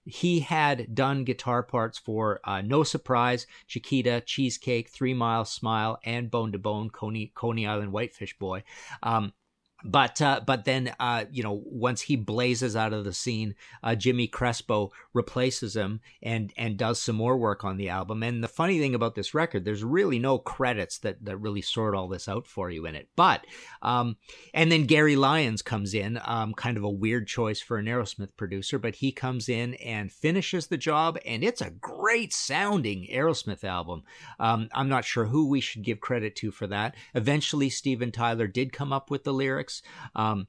He 0.05 0.39
had 0.39 0.95
done 0.95 1.23
guitar 1.23 1.61
parts 1.63 1.97
for 1.97 2.39
uh, 2.43 2.61
No 2.61 2.83
Surprise, 2.83 3.45
Chiquita, 3.67 4.23
Cheesecake, 4.25 4.89
Three 4.89 5.13
Mile 5.13 5.45
Smile, 5.45 5.99
and 6.03 6.31
Bone 6.31 6.51
to 6.53 6.57
Bone, 6.57 6.89
Coney, 6.89 7.31
Coney 7.35 7.67
Island 7.67 7.91
Whitefish 7.91 8.37
Boy. 8.39 8.63
Um, 9.03 9.33
but 9.83 10.21
uh, 10.21 10.41
but 10.45 10.65
then 10.65 10.93
uh, 10.99 11.25
you 11.31 11.43
know 11.43 11.61
once 11.65 12.01
he 12.01 12.15
blazes 12.15 12.75
out 12.75 12.93
of 12.93 13.03
the 13.03 13.13
scene, 13.13 13.55
uh, 13.83 13.95
Jimmy 13.95 14.27
Crespo 14.27 14.91
replaces 15.13 15.75
him 15.75 16.01
and 16.21 16.53
and 16.57 16.77
does 16.77 17.01
some 17.01 17.15
more 17.15 17.37
work 17.37 17.63
on 17.63 17.77
the 17.77 17.89
album. 17.89 18.23
And 18.23 18.43
the 18.43 18.47
funny 18.47 18.79
thing 18.79 18.95
about 18.95 19.15
this 19.15 19.33
record, 19.33 19.65
there's 19.65 19.83
really 19.83 20.19
no 20.19 20.37
credits 20.37 20.99
that 20.99 21.23
that 21.25 21.37
really 21.37 21.61
sort 21.61 21.95
all 21.95 22.07
this 22.07 22.27
out 22.27 22.47
for 22.47 22.69
you 22.69 22.85
in 22.85 22.95
it. 22.95 23.09
But 23.15 23.45
um, 23.81 24.17
and 24.53 24.71
then 24.71 24.85
Gary 24.85 25.15
Lyons 25.15 25.61
comes 25.61 25.93
in, 25.93 26.19
um, 26.25 26.53
kind 26.53 26.77
of 26.77 26.83
a 26.83 26.89
weird 26.89 27.27
choice 27.27 27.61
for 27.61 27.77
an 27.77 27.85
Aerosmith 27.85 28.35
producer, 28.37 28.79
but 28.79 28.95
he 28.95 29.11
comes 29.11 29.49
in 29.49 29.75
and 29.75 30.11
finishes 30.11 30.67
the 30.67 30.77
job, 30.77 31.17
and 31.25 31.43
it's 31.43 31.61
a 31.61 31.71
great 31.71 32.33
sounding 32.33 33.07
Aerosmith 33.11 33.63
album. 33.63 34.03
Um, 34.39 34.69
I'm 34.73 34.89
not 34.89 35.05
sure 35.05 35.25
who 35.25 35.47
we 35.47 35.61
should 35.61 35.83
give 35.83 35.99
credit 35.99 36.35
to 36.37 36.51
for 36.51 36.67
that. 36.67 36.95
Eventually, 37.13 37.69
Steven 37.69 38.11
Tyler 38.11 38.47
did 38.47 38.73
come 38.73 38.93
up 38.93 39.09
with 39.09 39.23
the 39.23 39.33
lyrics. 39.33 39.70
Um, 40.15 40.47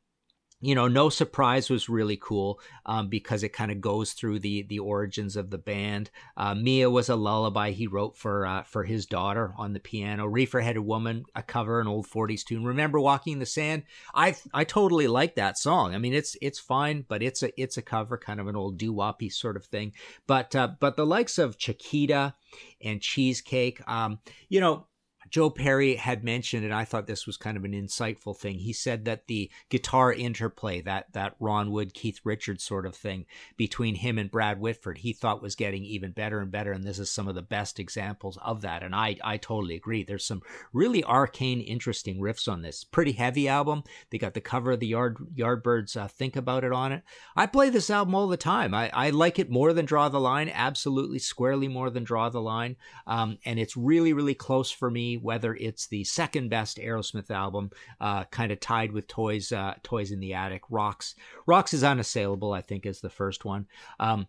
you 0.65 0.77
know, 0.77 0.87
no 0.87 1.09
surprise 1.09 1.69
was 1.69 1.89
really 1.89 2.17
cool 2.17 2.61
um, 2.87 3.09
because 3.09 3.43
it 3.43 3.53
kind 3.53 3.73
of 3.73 3.81
goes 3.81 4.13
through 4.13 4.39
the 4.39 4.63
the 4.63 4.79
origins 4.79 5.35
of 5.37 5.51
the 5.51 5.59
band. 5.59 6.09
Uh, 6.37 6.55
Mia 6.55 6.89
was 6.89 7.09
a 7.09 7.17
lullaby 7.17 7.73
he 7.73 7.89
wrote 7.89 8.17
for 8.17 8.47
uh, 8.47 8.63
for 8.63 8.85
his 8.85 9.05
daughter 9.05 9.53
on 9.59 9.73
the 9.73 9.81
piano. 9.81 10.25
Reefer 10.25 10.61
Headed 10.61 10.85
Woman, 10.85 11.25
a 11.35 11.43
cover, 11.43 11.81
an 11.81 11.89
old 11.89 12.07
'40s 12.07 12.45
tune. 12.45 12.65
Remember 12.65 13.01
Walking 13.01 13.35
in 13.35 13.39
the 13.41 13.47
Sand? 13.47 13.83
I 14.15 14.37
I 14.55 14.63
totally 14.63 15.09
like 15.09 15.35
that 15.35 15.59
song. 15.59 15.97
I 15.97 15.99
mean, 15.99 16.15
it's 16.15 16.37
it's 16.41 16.61
fine, 16.61 17.05
but 17.09 17.25
it's 17.25 17.43
a 17.43 17.61
it's 17.61 17.77
a 17.77 17.83
cover, 17.83 18.17
kind 18.17 18.39
of 18.39 18.47
an 18.47 18.55
old 18.55 18.79
doo 18.79 18.95
woppy 18.95 19.33
sort 19.33 19.57
of 19.57 19.65
thing. 19.65 19.93
But 20.29 20.55
uh, 20.55 20.69
but 20.79 20.97
the 20.97 21.07
likes 21.07 21.39
of 21.39 21.59
Chiquita 21.59 22.37
and 22.81 23.03
Cheesecake, 23.03 23.81
um, 23.89 24.21
you 24.49 24.61
know 24.61 24.87
Joe 25.33 25.49
Perry 25.49 25.97
had 25.97 26.23
mentioned, 26.23 26.63
and 26.63 26.75
I 26.75 26.85
thought 26.85 27.07
this 27.07 27.27
was 27.27 27.39
kind 27.39 27.57
of 27.57 27.65
an 27.65 27.73
insightful 27.73 28.37
thing. 28.37 28.59
He 28.59 28.75
said 28.75 29.07
that 29.07 29.29
the 29.29 29.51
guitar 29.71 30.13
interplay, 30.13 30.83
that 30.83 31.07
that 31.15 31.37
Ron 31.41 31.73
Wood, 31.73 31.95
Keith 31.95 32.21
Richards 32.23 32.63
sort 32.63 32.85
of 32.85 32.95
thing 32.95 33.25
between 33.57 33.95
him 33.95 34.19
and 34.19 34.31
Brad 34.31 34.61
Whitford, 34.61 34.99
he 34.99 35.15
thought 35.15 35.41
was 35.41 35.55
getting 35.55 35.87
even 35.87 36.13
better 36.13 36.41
and 36.41 36.53
better. 36.53 36.71
And 36.71 36.85
this 36.85 36.99
is 36.99 37.11
some 37.11 37.29
of 37.29 37.35
the 37.35 37.41
best 37.41 37.81
examples 37.81 38.37
of 38.43 38.61
that. 38.61 38.83
And 38.83 38.95
I 38.95 39.17
I 39.25 39.39
totally 39.39 39.75
agree. 39.75 40.05
There's 40.05 40.27
some 40.27 40.43
really 40.71 41.03
arcane, 41.03 41.63
interesting 41.63 42.21
riffs 42.21 42.47
on 42.47 42.61
this. 42.61 42.85
Pretty 42.85 43.13
heavy 43.13 43.49
album. 43.49 43.85
They 44.11 44.19
got 44.19 44.35
the 44.35 44.43
cover 44.43 44.73
of 44.73 44.81
the 44.81 44.89
Yard 44.89 45.17
Yardbirds 45.35 45.97
uh, 45.97 46.09
Think 46.09 46.37
About 46.37 46.63
It 46.63 46.73
on 46.73 46.93
it. 46.93 47.05
I 47.35 47.47
play 47.47 47.71
this 47.71 47.89
album 47.89 48.15
all 48.15 48.29
the 48.29 48.37
time. 48.37 48.75
I, 48.75 48.91
I 48.93 49.09
like 49.09 49.39
it 49.39 49.49
more 49.49 49.73
than 49.73 49.87
Draw 49.87 50.11
the 50.11 50.21
Line. 50.21 50.51
Absolutely, 50.53 51.21
squarely 51.21 51.69
more 51.69 51.89
than 51.89 52.05
Draw 52.05 52.29
the 52.29 52.43
Line. 52.43 52.77
Um, 53.07 53.39
and 53.47 53.59
it's 53.59 53.79
really 53.79 54.13
really 54.13 54.35
close 54.35 54.71
for 54.71 54.91
me 54.91 55.21
whether 55.23 55.55
it's 55.55 55.87
the 55.87 56.05
second 56.05 56.51
best 56.51 56.79
Aerosmith 56.79 57.31
album, 57.31 57.71
uh, 58.01 58.25
kind 58.25 58.53
of 58.53 58.61
tied 58.61 58.93
with 58.93 59.07
Toys, 59.07 59.53
uh, 59.53 59.75
Toys 59.83 60.11
in 60.11 60.21
the 60.21 60.35
Attic. 60.35 60.63
Rocks, 60.71 61.15
Rocks 61.47 61.73
is 61.75 61.85
unassailable, 61.85 62.53
I 62.53 62.61
think, 62.61 62.87
is 62.87 63.01
the 63.01 63.11
first 63.11 63.45
one. 63.45 63.67
Um, 64.01 64.27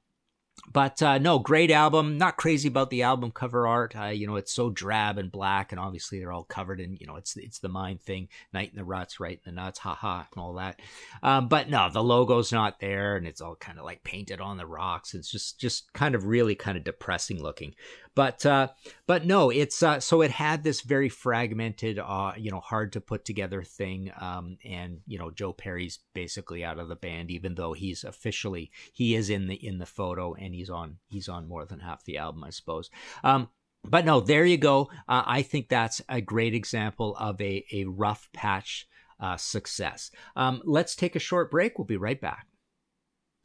but 0.71 1.01
uh, 1.01 1.17
no, 1.17 1.39
great 1.39 1.71
album. 1.71 2.17
Not 2.17 2.37
crazy 2.37 2.67
about 2.67 2.89
the 2.89 3.03
album 3.03 3.31
cover 3.31 3.67
art. 3.67 3.95
Uh, 3.95 4.07
you 4.07 4.27
know, 4.27 4.37
it's 4.37 4.53
so 4.53 4.69
drab 4.69 5.17
and 5.17 5.31
black, 5.31 5.71
and 5.71 5.79
obviously 5.79 6.19
they're 6.19 6.31
all 6.31 6.43
covered 6.43 6.79
in. 6.79 6.95
You 6.99 7.07
know, 7.07 7.15
it's 7.15 7.35
it's 7.37 7.59
the 7.59 7.69
mind 7.69 8.01
thing. 8.01 8.29
Night 8.53 8.71
in 8.71 8.77
the 8.77 8.83
ruts, 8.83 9.19
right 9.19 9.39
in 9.45 9.53
the 9.55 9.61
nuts, 9.61 9.79
haha, 9.79 10.23
and 10.33 10.41
all 10.41 10.53
that. 10.55 10.79
Um, 11.21 11.47
but 11.47 11.69
no, 11.69 11.89
the 11.91 12.03
logo's 12.03 12.51
not 12.51 12.79
there, 12.79 13.15
and 13.15 13.27
it's 13.27 13.41
all 13.41 13.55
kind 13.55 13.77
of 13.77 13.85
like 13.85 14.03
painted 14.03 14.41
on 14.41 14.57
the 14.57 14.65
rocks. 14.65 15.13
It's 15.13 15.29
just 15.29 15.59
just 15.59 15.91
kind 15.93 16.15
of 16.15 16.25
really 16.25 16.55
kind 16.55 16.77
of 16.77 16.83
depressing 16.83 17.41
looking. 17.41 17.75
But 18.15 18.45
uh, 18.45 18.67
but 19.07 19.25
no, 19.25 19.49
it's 19.49 19.81
uh, 19.81 19.99
so 19.99 20.21
it 20.21 20.29
had 20.29 20.63
this 20.63 20.81
very 20.81 21.09
fragmented, 21.09 21.97
uh, 21.97 22.33
you 22.37 22.51
know, 22.51 22.59
hard 22.59 22.93
to 22.93 23.01
put 23.01 23.25
together 23.25 23.63
thing. 23.63 24.11
Um, 24.19 24.57
and 24.63 24.99
you 25.07 25.17
know, 25.17 25.31
Joe 25.31 25.51
Perry's 25.51 25.99
basically 26.13 26.63
out 26.63 26.77
of 26.77 26.89
the 26.89 26.95
band, 26.95 27.31
even 27.31 27.55
though 27.55 27.73
he's 27.73 28.03
officially 28.03 28.71
he 28.91 29.15
is 29.15 29.31
in 29.31 29.47
the 29.47 29.55
in 29.55 29.79
the 29.79 29.87
photo 29.87 30.35
and 30.43 30.53
he's 30.53 30.69
on 30.69 30.97
he's 31.07 31.29
on 31.29 31.47
more 31.47 31.65
than 31.65 31.79
half 31.79 32.03
the 32.05 32.17
album, 32.17 32.43
I 32.43 32.49
suppose. 32.49 32.89
Um, 33.23 33.49
but 33.83 34.05
no, 34.05 34.19
there 34.19 34.45
you 34.45 34.57
go. 34.57 34.89
Uh, 35.07 35.23
I 35.25 35.41
think 35.41 35.67
that's 35.67 36.01
a 36.07 36.21
great 36.21 36.53
example 36.53 37.15
of 37.17 37.39
a 37.41 37.65
a 37.71 37.85
rough 37.85 38.29
patch 38.33 38.87
uh, 39.19 39.37
success. 39.37 40.11
Um, 40.35 40.61
let's 40.65 40.95
take 40.95 41.15
a 41.15 41.19
short 41.19 41.51
break. 41.51 41.77
We'll 41.77 41.85
be 41.85 41.97
right 41.97 42.19
back. 42.19 42.47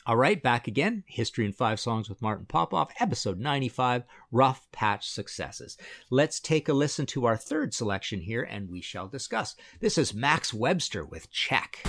All 0.06 0.16
right, 0.16 0.42
back 0.42 0.66
again. 0.66 1.04
History 1.06 1.44
in 1.44 1.52
Five 1.52 1.78
Songs 1.78 2.08
with 2.08 2.22
Martin 2.22 2.46
Popoff, 2.46 2.90
episode 2.98 3.38
95 3.38 4.04
Rough 4.32 4.66
Patch 4.72 5.06
Successes. 5.06 5.76
Let's 6.10 6.40
take 6.40 6.66
a 6.70 6.72
listen 6.72 7.04
to 7.06 7.26
our 7.26 7.36
third 7.36 7.74
selection 7.74 8.20
here 8.20 8.42
and 8.42 8.70
we 8.70 8.80
shall 8.80 9.06
discuss. 9.06 9.54
This 9.80 9.98
is 9.98 10.14
Max 10.14 10.54
Webster 10.54 11.04
with 11.04 11.30
Check. 11.30 11.84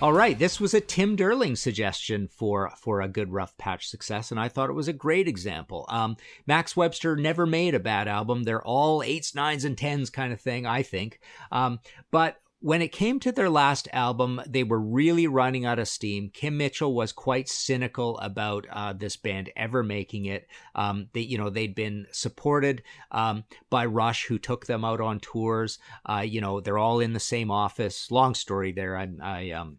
All 0.00 0.12
right, 0.12 0.38
this 0.38 0.60
was 0.60 0.74
a 0.74 0.80
Tim 0.80 1.16
Derling 1.16 1.58
suggestion 1.58 2.28
for 2.28 2.70
for 2.78 3.00
a 3.00 3.08
good 3.08 3.32
rough 3.32 3.58
patch 3.58 3.88
success, 3.88 4.30
and 4.30 4.38
I 4.38 4.48
thought 4.48 4.70
it 4.70 4.74
was 4.74 4.86
a 4.86 4.92
great 4.92 5.26
example. 5.26 5.86
Um, 5.88 6.16
Max 6.46 6.76
Webster 6.76 7.16
never 7.16 7.46
made 7.46 7.74
a 7.74 7.80
bad 7.80 8.06
album; 8.06 8.44
they're 8.44 8.64
all 8.64 9.02
eights, 9.02 9.34
nines, 9.34 9.64
and 9.64 9.76
tens 9.76 10.08
kind 10.08 10.32
of 10.32 10.40
thing, 10.40 10.66
I 10.66 10.84
think. 10.84 11.18
Um, 11.50 11.80
but 12.12 12.40
when 12.60 12.80
it 12.80 12.92
came 12.92 13.18
to 13.20 13.32
their 13.32 13.50
last 13.50 13.88
album, 13.92 14.40
they 14.46 14.62
were 14.62 14.78
really 14.78 15.26
running 15.26 15.66
out 15.66 15.80
of 15.80 15.88
steam. 15.88 16.30
Kim 16.32 16.56
Mitchell 16.56 16.94
was 16.94 17.10
quite 17.10 17.48
cynical 17.48 18.18
about 18.18 18.66
uh, 18.70 18.92
this 18.92 19.16
band 19.16 19.50
ever 19.56 19.82
making 19.82 20.26
it. 20.26 20.46
Um, 20.76 21.08
they, 21.12 21.22
you 21.22 21.38
know, 21.38 21.50
they'd 21.50 21.74
been 21.74 22.06
supported 22.12 22.84
um, 23.10 23.42
by 23.68 23.86
Rush, 23.86 24.26
who 24.26 24.38
took 24.38 24.66
them 24.66 24.84
out 24.84 25.00
on 25.00 25.18
tours. 25.18 25.80
Uh, 26.06 26.24
you 26.24 26.40
know, 26.40 26.60
they're 26.60 26.78
all 26.78 27.00
in 27.00 27.14
the 27.14 27.20
same 27.20 27.50
office. 27.50 28.12
Long 28.12 28.34
story 28.34 28.70
there. 28.70 28.96
I, 28.96 29.08
I 29.22 29.50
um, 29.50 29.78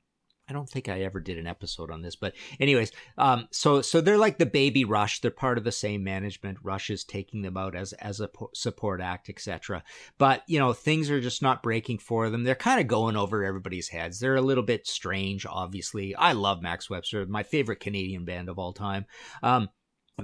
I 0.50 0.54
don't 0.54 0.70
think 0.70 0.90
I 0.90 1.02
ever 1.02 1.20
did 1.20 1.38
an 1.38 1.48
episode 1.48 1.92
on 1.92 2.02
this, 2.02 2.16
but 2.16 2.34
anyways, 2.60 2.92
um, 3.18 3.48
so 3.52 3.82
so 3.82 4.02
they're 4.02 4.18
like 4.18 4.38
the 4.38 4.46
baby 4.46 4.84
Rush. 4.84 5.22
They're 5.22 5.32
part 5.32 5.58
of 5.58 5.64
the 5.64 5.72
same 5.72 6.04
management. 6.04 6.58
Rush 6.64 6.90
is 6.90 7.04
taking 7.04 7.42
them 7.42 7.58
out 7.58 7.76
as 7.76 7.94
as 7.94 8.20
a 8.20 8.30
support 8.54 9.02
act, 9.02 9.30
etc. 9.30 9.84
But 10.18 10.44
you 10.48 10.60
know 10.60 10.74
things 10.74 11.10
are 11.12 11.22
just 11.22 11.42
not 11.42 11.64
breaking 11.64 12.00
for 12.00 12.30
them. 12.30 12.44
They're 12.44 12.56
kind 12.56 12.80
of 12.80 12.88
going 12.88 13.16
over 13.16 13.44
everybody's 13.44 13.90
heads. 13.90 14.20
They're 14.20 14.36
a 14.36 14.42
little 14.42 14.64
bit 14.64 14.88
strange. 14.88 15.46
Obviously, 15.46 16.16
I 16.16 16.32
love 16.32 16.62
Max 16.62 16.90
Webster, 16.90 17.26
my 17.26 17.44
favorite 17.44 17.80
Canadian 17.80 18.26
band 18.26 18.50
of 18.50 18.58
all 18.58 18.74
time. 18.74 19.06
Um, 19.44 19.70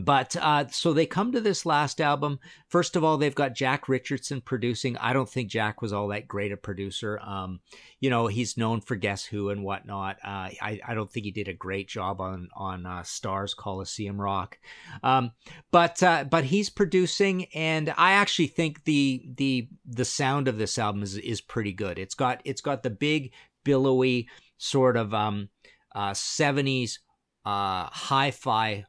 but 0.04 0.36
uh, 0.36 0.68
so 0.70 0.94
they 0.94 1.06
come 1.06 1.32
to 1.32 1.42
this 1.42 1.66
last 1.66 2.02
album. 2.02 2.40
First 2.70 2.96
of 2.96 3.04
all, 3.04 3.18
they've 3.18 3.34
got 3.34 3.54
Jack 3.56 3.88
Richardson 3.88 4.42
producing. 4.42 4.98
I 4.98 5.14
don't 5.14 5.30
think 5.30 5.50
Jack 5.50 5.82
was 5.82 5.94
all 5.94 6.08
that 6.10 6.28
great 6.28 6.52
a 6.52 6.58
producer. 6.58 7.20
Um, 7.20 7.60
you 8.00 8.10
know, 8.10 8.28
he's 8.28 8.58
known 8.58 8.82
for 8.82 8.96
Guess 8.96 9.26
Who 9.26 9.50
and 9.50 9.64
whatnot. 9.64 10.18
Uh, 10.24 10.50
I, 10.62 10.80
I 10.88 10.94
don't 10.94 11.12
think 11.12 11.26
he 11.26 11.32
did 11.32 11.48
a 11.48 11.54
great 11.54 11.88
job 11.88 12.22
on 12.22 12.50
on 12.56 12.86
uh, 12.86 13.02
Starz 13.02 13.56
Coliseum 13.56 14.20
Rock. 14.20 14.58
Um, 15.04 15.32
but 15.72 16.02
uh, 16.04 16.24
but 16.24 16.46
he's 16.46 16.70
producing, 16.70 17.46
and 17.54 17.94
I 17.98 18.14
actually 18.14 18.48
think 18.48 18.84
the 18.84 19.26
the 19.36 19.68
the 19.86 20.06
sound 20.06 20.48
of 20.48 20.58
this 20.58 20.78
album 20.78 21.04
is 21.04 21.18
is 21.18 21.42
pretty 21.42 21.74
good. 21.74 22.00
It's 22.00 22.16
got 22.16 22.42
it's 22.46 22.62
got 22.62 22.84
the 22.84 22.90
big 22.90 23.34
billowy 23.64 24.30
sort 24.58 24.96
of 24.96 25.14
um, 25.14 25.50
70s 25.96 27.00
uh, 27.46 27.50
uh, 27.50 27.90
hi-fi 27.92 28.86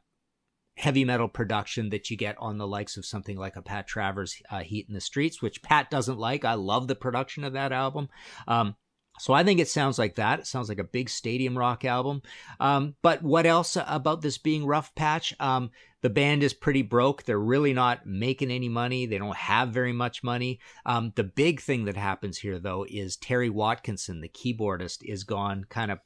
heavy 0.77 1.03
metal 1.03 1.27
production 1.27 1.89
that 1.89 2.09
you 2.09 2.17
get 2.17 2.37
on 2.39 2.57
the 2.57 2.67
likes 2.67 2.97
of 2.97 3.05
something 3.05 3.37
like 3.37 3.55
a 3.55 3.61
Pat 3.61 3.87
Travers 3.87 4.41
uh, 4.49 4.59
Heat 4.59 4.85
in 4.87 4.93
the 4.93 5.01
Streets, 5.01 5.41
which 5.41 5.61
Pat 5.61 5.89
doesn't 5.89 6.19
like. 6.19 6.45
I 6.45 6.53
love 6.53 6.87
the 6.87 6.95
production 6.95 7.43
of 7.43 7.53
that 7.53 7.71
album. 7.71 8.09
Um, 8.47 8.75
So 9.19 9.33
I 9.33 9.43
think 9.43 9.59
it 9.59 9.67
sounds 9.67 9.97
like 9.97 10.15
that. 10.15 10.39
It 10.39 10.47
sounds 10.47 10.69
like 10.69 10.79
a 10.79 10.83
big 10.83 11.09
stadium 11.09 11.57
rock 11.57 11.83
album. 11.83 12.21
Um, 12.59 12.95
but 13.01 13.23
what 13.23 13.47
else 13.47 13.75
about 13.75 14.21
this 14.21 14.37
being 14.37 14.65
rough 14.65 14.93
patch? 14.93 15.33
Um, 15.39 15.71
the 16.03 16.11
band 16.11 16.43
is 16.43 16.53
pretty 16.53 16.83
broke. 16.83 17.23
They're 17.23 17.39
really 17.39 17.73
not 17.73 18.05
making 18.05 18.51
any 18.51 18.69
money. 18.69 19.07
They 19.07 19.17
don't 19.17 19.35
have 19.35 19.69
very 19.69 19.93
much 19.93 20.23
money. 20.23 20.59
Um, 20.85 21.11
the 21.15 21.23
big 21.23 21.61
thing 21.61 21.85
that 21.85 21.97
happens 21.97 22.37
here, 22.37 22.59
though, 22.59 22.85
is 22.87 23.17
Terry 23.17 23.49
Watkinson, 23.49 24.21
the 24.21 24.29
keyboardist, 24.29 24.99
is 25.01 25.23
gone 25.23 25.65
kind 25.67 25.89
of 25.89 25.97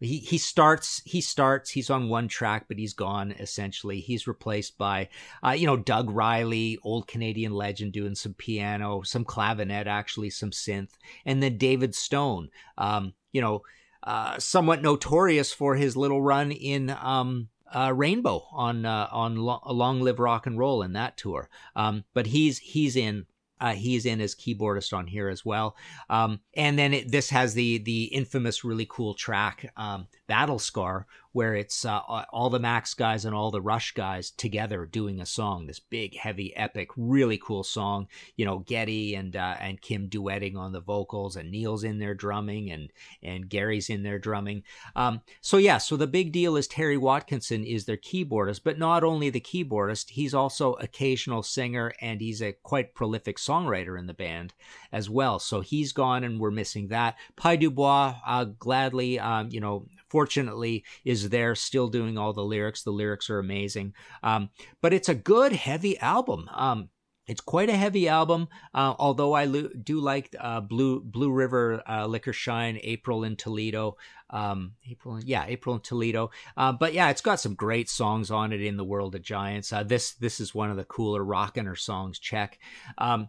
he 0.00 0.18
he 0.18 0.38
starts 0.38 1.02
he 1.04 1.20
starts 1.20 1.70
he's 1.70 1.90
on 1.90 2.08
one 2.08 2.26
track 2.28 2.66
but 2.68 2.78
he's 2.78 2.94
gone 2.94 3.32
essentially. 3.32 4.00
He's 4.00 4.26
replaced 4.26 4.78
by 4.78 5.08
uh, 5.44 5.50
you 5.50 5.66
know 5.66 5.76
Doug 5.76 6.10
Riley 6.10 6.78
old 6.82 7.06
Canadian 7.06 7.52
legend 7.52 7.92
doing 7.92 8.14
some 8.14 8.34
piano 8.34 9.02
some 9.02 9.24
clavinet 9.24 9.86
actually 9.86 10.30
some 10.30 10.50
synth 10.50 10.92
and 11.24 11.42
then 11.42 11.58
David 11.58 11.94
Stone 11.94 12.50
um, 12.78 13.14
you 13.32 13.40
know 13.40 13.62
uh, 14.02 14.38
somewhat 14.38 14.82
notorious 14.82 15.52
for 15.52 15.74
his 15.74 15.96
little 15.96 16.22
run 16.22 16.50
in 16.50 16.90
um, 16.90 17.48
uh, 17.72 17.92
Rainbow 17.94 18.46
on 18.52 18.84
uh, 18.84 19.08
on 19.12 19.36
Lo- 19.36 19.62
Long 19.66 20.00
Live 20.00 20.18
Rock 20.18 20.46
and 20.46 20.58
Roll 20.58 20.82
in 20.82 20.94
that 20.94 21.16
tour. 21.16 21.48
Um, 21.76 22.04
but 22.14 22.26
he's 22.26 22.58
he's 22.58 22.96
in 22.96 23.26
uh, 23.60 23.72
he's 23.72 24.06
in 24.06 24.20
as 24.20 24.34
keyboardist 24.34 24.96
on 24.96 25.06
here 25.06 25.28
as 25.28 25.44
well. 25.44 25.76
Um, 26.08 26.40
and 26.54 26.78
then 26.78 26.94
it, 26.94 27.10
this 27.10 27.30
has 27.30 27.54
the 27.54 27.78
the 27.78 28.04
infamous, 28.04 28.64
really 28.64 28.86
cool 28.88 29.14
track, 29.14 29.72
um, 29.76 30.08
Battle 30.30 30.60
Scar, 30.60 31.08
where 31.32 31.56
it's 31.56 31.84
uh, 31.84 31.98
all 32.32 32.50
the 32.50 32.60
Max 32.60 32.94
guys 32.94 33.24
and 33.24 33.34
all 33.34 33.50
the 33.50 33.60
Rush 33.60 33.90
guys 33.94 34.30
together 34.30 34.86
doing 34.86 35.20
a 35.20 35.26
song. 35.26 35.66
This 35.66 35.80
big, 35.80 36.16
heavy, 36.16 36.56
epic, 36.56 36.90
really 36.96 37.36
cool 37.36 37.64
song. 37.64 38.06
You 38.36 38.44
know, 38.44 38.58
Geddy 38.60 39.16
and 39.16 39.34
uh, 39.34 39.56
and 39.58 39.80
Kim 39.80 40.08
duetting 40.08 40.56
on 40.56 40.70
the 40.70 40.80
vocals, 40.80 41.34
and 41.34 41.50
Neil's 41.50 41.82
in 41.82 41.98
there 41.98 42.14
drumming, 42.14 42.70
and 42.70 42.92
and 43.24 43.48
Gary's 43.48 43.90
in 43.90 44.04
there 44.04 44.20
drumming. 44.20 44.62
Um, 44.94 45.22
so 45.40 45.56
yeah, 45.56 45.78
so 45.78 45.96
the 45.96 46.06
big 46.06 46.30
deal 46.30 46.54
is 46.54 46.68
Terry 46.68 46.96
Watkinson 46.96 47.64
is 47.64 47.86
their 47.86 47.96
keyboardist, 47.96 48.60
but 48.62 48.78
not 48.78 49.02
only 49.02 49.30
the 49.30 49.40
keyboardist, 49.40 50.10
he's 50.10 50.32
also 50.32 50.74
occasional 50.74 51.42
singer, 51.42 51.92
and 52.00 52.20
he's 52.20 52.40
a 52.40 52.52
quite 52.52 52.94
prolific 52.94 53.36
songwriter 53.38 53.98
in 53.98 54.06
the 54.06 54.14
band 54.14 54.54
as 54.92 55.10
well. 55.10 55.40
So 55.40 55.60
he's 55.60 55.92
gone, 55.92 56.22
and 56.22 56.38
we're 56.38 56.52
missing 56.52 56.86
that. 56.88 57.16
Pye 57.34 57.56
Dubois 57.56 58.14
uh, 58.24 58.44
gladly, 58.44 59.18
um, 59.18 59.48
you 59.50 59.58
know, 59.58 59.86
fortunately 60.10 60.84
is 61.04 61.30
there 61.30 61.54
still 61.54 61.88
doing 61.88 62.18
all 62.18 62.32
the 62.32 62.44
lyrics 62.44 62.82
the 62.82 62.90
lyrics 62.90 63.30
are 63.30 63.38
amazing 63.38 63.94
um, 64.22 64.50
but 64.80 64.92
it's 64.92 65.08
a 65.08 65.14
good 65.14 65.52
heavy 65.52 65.98
album 65.98 66.48
um, 66.52 66.88
it's 67.30 67.40
quite 67.40 67.68
a 67.68 67.76
heavy 67.76 68.08
album, 68.08 68.48
uh, 68.74 68.94
although 68.98 69.34
I 69.34 69.44
lo- 69.44 69.70
do 69.80 70.00
like 70.00 70.34
uh, 70.36 70.60
Blue 70.60 71.00
Blue 71.00 71.30
River, 71.30 71.80
uh, 71.88 72.06
Liquor 72.06 72.32
Shine, 72.32 72.80
April 72.82 73.22
in 73.22 73.36
Toledo, 73.36 73.96
um, 74.30 74.72
April, 74.90 75.20
yeah, 75.20 75.44
April 75.46 75.76
in 75.76 75.80
Toledo. 75.80 76.32
Uh, 76.56 76.72
but 76.72 76.92
yeah, 76.92 77.08
it's 77.08 77.20
got 77.20 77.38
some 77.38 77.54
great 77.54 77.88
songs 77.88 78.32
on 78.32 78.52
it 78.52 78.60
in 78.60 78.76
the 78.76 78.84
World 78.84 79.14
of 79.14 79.22
Giants. 79.22 79.72
Uh, 79.72 79.84
this 79.84 80.14
this 80.14 80.40
is 80.40 80.56
one 80.56 80.72
of 80.72 80.76
the 80.76 80.82
cooler 80.82 81.22
rockin' 81.22 81.72
songs. 81.76 82.18
Check. 82.18 82.58
Um, 82.98 83.28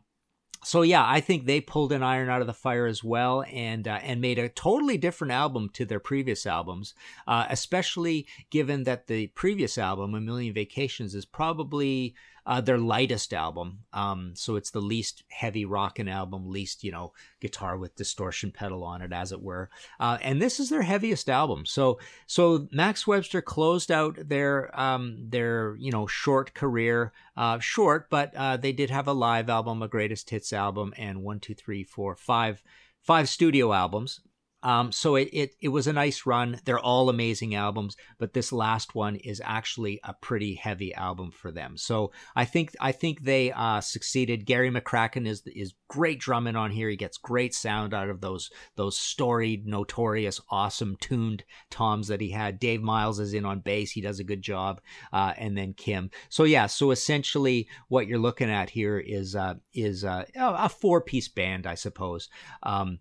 so 0.64 0.84
yeah, 0.84 1.04
I 1.06 1.22
think 1.22 1.46
they 1.46 1.60
pulled 1.60 1.92
an 1.92 2.04
iron 2.04 2.30
out 2.30 2.42
of 2.42 2.48
the 2.48 2.54
fire 2.54 2.86
as 2.86 3.04
well, 3.04 3.44
and 3.52 3.88
uh, 3.88 4.00
and 4.04 4.22
made 4.22 4.38
a 4.38 4.50
totally 4.50 4.98
different 4.98 5.34
album 5.34 5.70
to 5.74 5.86
their 5.86 6.00
previous 6.00 6.46
albums. 6.46 6.94
Uh, 7.28 7.48
especially 7.50 8.28
given 8.50 8.84
that 8.84 9.08
the 9.08 9.28
previous 9.28 9.78
album, 9.78 10.14
A 10.14 10.22
Million 10.22 10.54
Vacations, 10.54 11.16
is 11.16 11.26
probably 11.26 12.16
uh, 12.46 12.60
their 12.60 12.78
lightest 12.78 13.34
album. 13.34 13.80
Um, 13.94 14.34
so 14.36 14.56
it's 14.56 14.72
the 14.72 14.82
least 14.82 15.24
heavy 15.30 15.66
rockin' 15.66 16.08
album, 16.08 16.50
least 16.50 16.84
you 16.84 16.92
know 16.92 17.14
guitar 17.40 17.78
with 17.78 17.96
distortion 17.96 18.52
pedal 18.52 18.84
on 18.84 19.02
it, 19.02 19.14
as 19.14 19.32
it 19.32 19.42
were. 19.42 19.70
Uh, 20.00 20.18
and 20.22 20.42
this 20.42 20.60
is 20.60 20.70
their 20.70 20.82
heaviest 20.82 21.30
album. 21.30 21.66
So 21.66 22.00
so 22.26 22.68
Max 22.72 23.06
Webster 23.06 23.42
closed 23.42 23.92
out 23.92 24.18
their 24.28 24.78
um, 24.80 25.28
their 25.30 25.76
you 25.80 25.92
know 25.92 26.08
short 26.08 26.54
career, 26.54 27.14
uh, 27.38 27.60
short, 27.60 28.10
but 28.10 28.34
uh, 28.36 28.58
they 28.58 28.72
did 28.72 28.90
have 28.90 29.08
a 29.08 29.14
live 29.14 29.50
album, 29.50 29.82
a 29.82 29.88
greatest 29.88 30.30
hits 30.30 30.51
album, 30.54 30.94
and 30.98 31.24
one, 31.24 31.40
two, 31.40 31.56
three, 31.56 31.84
four, 31.84 32.16
five 32.16 32.62
five 33.02 33.28
studio 33.30 33.74
albums. 33.74 34.22
Um, 34.64 34.92
so 34.92 35.16
it, 35.16 35.30
it 35.34 35.56
it 35.60 35.70
was 35.70 35.88
a 35.88 35.94
nice 35.94 36.26
run. 36.26 36.60
They're 36.66 36.80
all 36.80 37.10
amazing 37.10 37.56
albums, 37.56 37.96
but 38.20 38.34
this 38.34 38.52
last 38.52 38.96
one 38.96 39.16
is 39.16 39.42
actually 39.44 40.00
a 40.04 40.14
pretty 40.14 40.56
heavy 40.56 40.94
album 40.94 41.32
for 41.32 41.52
them. 41.52 41.78
So 41.78 42.12
I 42.36 42.46
think 42.46 42.76
I 42.80 42.92
think 42.92 43.22
they 43.22 43.52
uh, 43.52 43.82
succeeded. 43.82 44.46
Gary 44.46 44.70
McCracken 44.70 45.28
is 45.28 45.44
is 45.48 45.74
great 45.88 46.20
drumming 46.20 46.56
on 46.56 46.72
here. 46.72 46.90
He 46.90 46.96
gets 46.96 47.18
great 47.18 47.54
sound 47.54 47.94
out 47.94 48.10
of 48.10 48.22
those 48.22 48.50
those 48.76 48.98
storied, 48.98 49.66
notorious, 49.66 50.40
awesome 50.50 50.96
tuned 51.00 51.44
toms 51.70 52.08
that 52.08 52.22
he 52.22 52.30
had. 52.32 52.60
Dave 52.60 52.82
Myles 52.82 53.20
is 53.20 53.34
in 53.34 53.46
on 53.46 53.60
bass. 53.60 53.92
He 53.92 54.02
does 54.02 54.20
a 54.20 54.24
good 54.24 54.42
job, 54.42 54.82
uh, 55.12 55.34
and 55.38 55.58
then 55.58 55.74
Kim. 55.74 56.12
So 56.30 56.44
yeah, 56.44 56.68
so 56.68 56.92
essentially 56.92 57.68
what 57.88 58.08
you're 58.08 58.20
looking 58.20 58.50
at 58.50 58.70
here 58.70 59.00
is 59.00 59.36
uh, 59.36 59.56
is 59.74 60.04
uh, 60.04 60.26
a 60.36 60.70
four 60.70 61.02
piece 61.02 61.28
band, 61.28 61.66
I 61.66 61.76
suppose. 61.76 62.30
Um, 62.64 63.00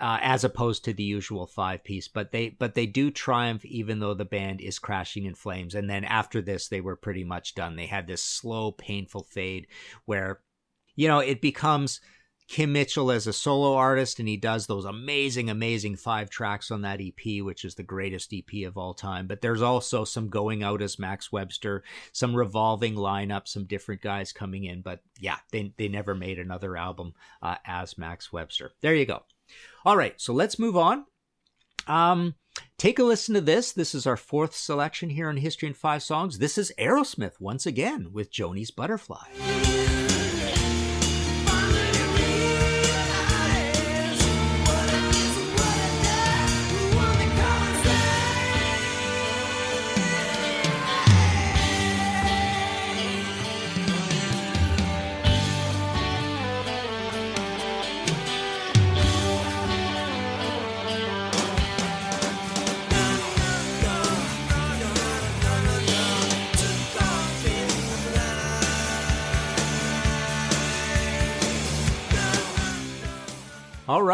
uh, 0.00 0.18
as 0.20 0.44
opposed 0.44 0.84
to 0.84 0.92
the 0.92 1.02
usual 1.02 1.46
five 1.46 1.84
piece. 1.84 2.08
But 2.08 2.32
they 2.32 2.50
but 2.50 2.74
they 2.74 2.86
do 2.86 3.10
triumph 3.10 3.64
even 3.64 4.00
though 4.00 4.14
the 4.14 4.24
band 4.24 4.60
is 4.60 4.78
crashing 4.78 5.24
in 5.24 5.34
flames. 5.34 5.74
And 5.74 5.88
then 5.88 6.04
after 6.04 6.42
this, 6.42 6.68
they 6.68 6.80
were 6.80 6.96
pretty 6.96 7.24
much 7.24 7.54
done. 7.54 7.76
They 7.76 7.86
had 7.86 8.06
this 8.06 8.22
slow, 8.22 8.72
painful 8.72 9.24
fade 9.24 9.66
where, 10.04 10.40
you 10.96 11.08
know, 11.08 11.20
it 11.20 11.40
becomes. 11.40 12.00
Kim 12.48 12.72
Mitchell 12.72 13.10
as 13.10 13.26
a 13.26 13.32
solo 13.32 13.76
artist, 13.76 14.18
and 14.18 14.28
he 14.28 14.36
does 14.36 14.66
those 14.66 14.84
amazing, 14.84 15.48
amazing 15.48 15.96
five 15.96 16.28
tracks 16.28 16.70
on 16.70 16.82
that 16.82 17.00
EP, 17.00 17.42
which 17.42 17.64
is 17.64 17.76
the 17.76 17.82
greatest 17.82 18.34
EP 18.34 18.66
of 18.66 18.76
all 18.76 18.92
time. 18.92 19.26
But 19.26 19.40
there's 19.40 19.62
also 19.62 20.04
some 20.04 20.28
going 20.28 20.62
out 20.62 20.82
as 20.82 20.98
Max 20.98 21.32
Webster, 21.32 21.82
some 22.12 22.34
revolving 22.34 22.94
lineup, 22.94 23.48
some 23.48 23.64
different 23.64 24.02
guys 24.02 24.32
coming 24.32 24.64
in. 24.64 24.82
But 24.82 25.00
yeah, 25.18 25.38
they, 25.50 25.72
they 25.78 25.88
never 25.88 26.14
made 26.14 26.38
another 26.38 26.76
album 26.76 27.14
uh, 27.40 27.56
as 27.64 27.96
Max 27.96 28.32
Webster. 28.34 28.72
There 28.82 28.94
you 28.94 29.06
go. 29.06 29.22
All 29.84 29.96
right, 29.96 30.20
so 30.20 30.32
let's 30.32 30.58
move 30.58 30.76
on. 30.76 31.04
Um, 31.86 32.36
take 32.78 32.98
a 32.98 33.04
listen 33.04 33.34
to 33.34 33.40
this. 33.40 33.72
This 33.72 33.94
is 33.94 34.06
our 34.06 34.16
fourth 34.16 34.54
selection 34.54 35.10
here 35.10 35.28
in 35.28 35.38
History 35.38 35.68
in 35.68 35.74
Five 35.74 36.02
Songs. 36.02 36.38
This 36.38 36.56
is 36.56 36.72
Aerosmith 36.78 37.40
once 37.40 37.66
again 37.66 38.12
with 38.12 38.30
Joni's 38.30 38.70
Butterfly. 38.70 39.91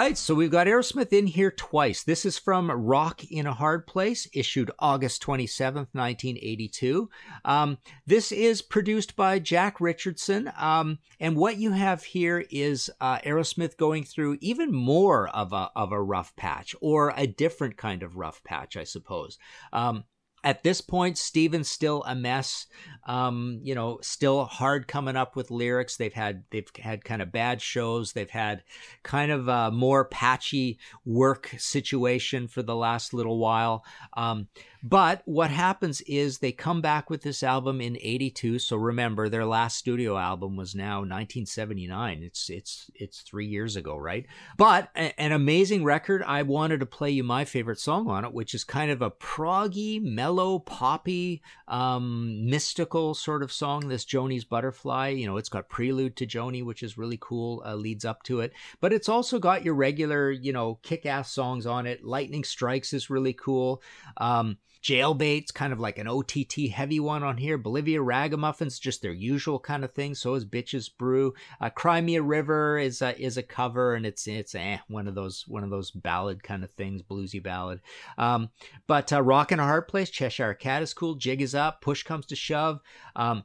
Right, 0.09 0.17
so 0.17 0.35
we've 0.35 0.51
got 0.51 0.67
Aerosmith 0.67 1.13
in 1.13 1.27
here 1.27 1.51
twice. 1.51 2.03
This 2.03 2.25
is 2.25 2.39
from 2.39 2.71
Rock 2.71 3.23
in 3.31 3.47
a 3.47 3.53
Hard 3.53 3.87
Place, 3.87 4.27
issued 4.33 4.71
August 4.79 5.23
27th, 5.23 5.93
1982. 5.93 7.11
Um, 7.45 7.77
this 8.07 8.33
is 8.33 8.63
produced 8.63 9.17
by 9.17 9.39
Jack 9.39 9.83
Richardson. 9.83 10.51
Um, 10.57 10.99
and 11.21 11.37
what 11.37 11.59
you 11.59 11.73
have 11.73 12.05
here 12.05 12.47
is 12.51 12.89
uh, 13.03 13.19
Aerosmith 13.19 13.77
going 13.77 14.03
through 14.03 14.39
even 14.41 14.73
more 14.73 15.29
of 15.29 15.53
a, 15.53 15.71
of 15.77 15.93
a 15.93 16.03
rough 16.03 16.35
patch, 16.37 16.75
or 16.81 17.13
a 17.15 17.27
different 17.27 17.77
kind 17.77 18.03
of 18.03 18.17
rough 18.17 18.43
patch, 18.43 18.79
I 18.79 18.85
suppose. 18.85 19.37
Um, 19.75 20.05
at 20.45 20.63
this 20.63 20.81
point, 20.81 21.19
Steven's 21.19 21.69
still 21.69 22.05
a 22.07 22.15
mess. 22.15 22.67
Um, 23.07 23.61
you 23.63 23.75
know, 23.75 23.99
still 24.03 24.45
hard 24.45 24.87
coming 24.87 25.17
up 25.17 25.35
with 25.35 25.51
lyrics. 25.51 25.97
They've 25.97 26.13
had 26.13 26.45
they've 26.51 26.69
had 26.79 27.05
kind 27.05 27.23
of 27.23 27.33
bad 27.33 27.61
shows. 27.61 28.13
They've 28.13 28.31
had 28.31 28.63
kind 29.03 29.33
of 29.33 29.49
a 29.49 29.71
more 29.71 30.05
patchy 30.05 30.79
work 31.05 31.55
situation 31.59 32.49
for 32.49 32.63
the 32.63 32.77
last 32.77 33.15
little 33.15 33.39
while. 33.39 33.85
Um, 34.17 34.49
but 34.83 35.23
what 35.25 35.51
happens 35.51 36.01
is 36.03 36.39
they 36.39 36.53
come 36.53 36.81
back 36.81 37.11
with 37.11 37.23
this 37.23 37.43
album 37.43 37.81
in 37.81 37.97
82. 38.01 38.59
So 38.61 38.77
remember, 38.77 39.29
their 39.29 39.45
last 39.45 39.77
studio 39.77 40.17
album 40.17 40.57
was 40.57 40.75
now 40.75 40.99
1979. 40.99 42.23
It's 42.23 42.49
it's 42.49 42.91
it's 42.95 43.23
three 43.23 43.47
years 43.47 43.77
ago, 43.77 43.97
right? 43.97 44.27
But 44.57 44.91
a, 44.95 45.19
an 45.21 45.33
amazing 45.33 45.85
record. 45.85 46.23
I 46.23 46.43
wanted 46.43 46.81
to 46.81 46.87
play 46.87 47.11
you 47.11 47.25
my 47.25 47.45
favorite 47.45 47.81
song 47.81 48.09
on 48.09 48.25
it, 48.25 48.33
which 48.33 48.55
is 48.55 48.65
kind 48.65 48.91
of 48.91 49.03
a 49.03 49.11
proggy, 49.11 50.01
mellow, 50.01 50.59
poppy, 50.59 51.43
um, 51.67 52.49
mystical 52.49 53.15
sort 53.15 53.43
of 53.43 53.53
song. 53.53 53.89
This 53.89 54.05
Joni's 54.05 54.45
Butterfly. 54.45 55.09
You 55.09 55.27
know, 55.27 55.37
it's 55.37 55.49
got 55.49 55.69
prelude 55.69 56.17
to 56.17 56.27
Joni, 56.27 56.65
which 56.65 56.83
is 56.83 56.97
really 56.97 57.19
cool. 57.21 57.63
Uh, 57.67 57.75
leads 57.75 58.05
up 58.05 58.23
to 58.25 58.41
it, 58.41 58.53
but 58.81 58.93
it's 58.93 59.09
also 59.09 59.39
got 59.39 59.65
your 59.65 59.75
regular, 59.75 60.31
you 60.31 60.53
know, 60.53 60.79
kick-ass 60.83 61.33
songs 61.33 61.67
on 61.67 61.87
it. 61.87 62.05
Lightning 62.05 62.45
Strikes 62.45 62.93
is 62.93 63.11
really 63.11 63.33
cool. 63.33 63.83
Um, 64.19 64.59
Jailbait's 64.83 65.51
kind 65.51 65.73
of 65.73 65.81
like 65.81 65.99
an 65.99 66.09
OTT 66.09 66.71
heavy 66.73 67.01
one 67.01 67.23
on 67.23 67.37
here. 67.37 67.59
Bolivia 67.59 68.01
Ragamuffins, 68.01 68.79
just 68.79 69.03
their 69.03 69.13
usual 69.13 69.59
kind 69.59 69.85
of 69.85 69.93
thing. 69.93 70.15
So 70.15 70.35
is 70.35 70.45
Bitches 70.45 70.91
Brew. 70.97 71.35
Uh, 71.61 71.71
Cry 71.71 72.01
Me 72.01 72.17
a 72.17 72.23
River 72.23 72.79
is 72.79 73.03
a, 73.03 73.19
is 73.21 73.37
a 73.37 73.43
cover, 73.43 73.95
and 73.95 74.07
it's 74.07 74.27
it's 74.27 74.55
eh, 74.55 74.79
one 74.89 75.09
of 75.09 75.15
those 75.15 75.45
one 75.49 75.65
of 75.65 75.71
those 75.71 75.91
ballad 75.91 76.43
kind 76.43 76.65
of 76.65 76.71
things, 76.71 77.03
bluesy 77.03 77.43
ballad. 77.43 77.81
Um, 78.17 78.51
but 78.87 79.13
uh, 79.13 79.23
Rock 79.23 79.53
in 79.53 79.61
a 79.61 79.65
Hard 79.65 79.89
Place, 79.89 80.11
Cheshire 80.11 80.55
Cat 80.55 80.83
is 80.83 80.95
cool. 80.95 81.15
Jig 81.15 81.43
is 81.43 81.55
up. 81.55 81.81
Push 81.81 82.05
comes 82.05 82.27
to 82.27 82.37
shove. 82.37 82.81
Um, 83.17 83.45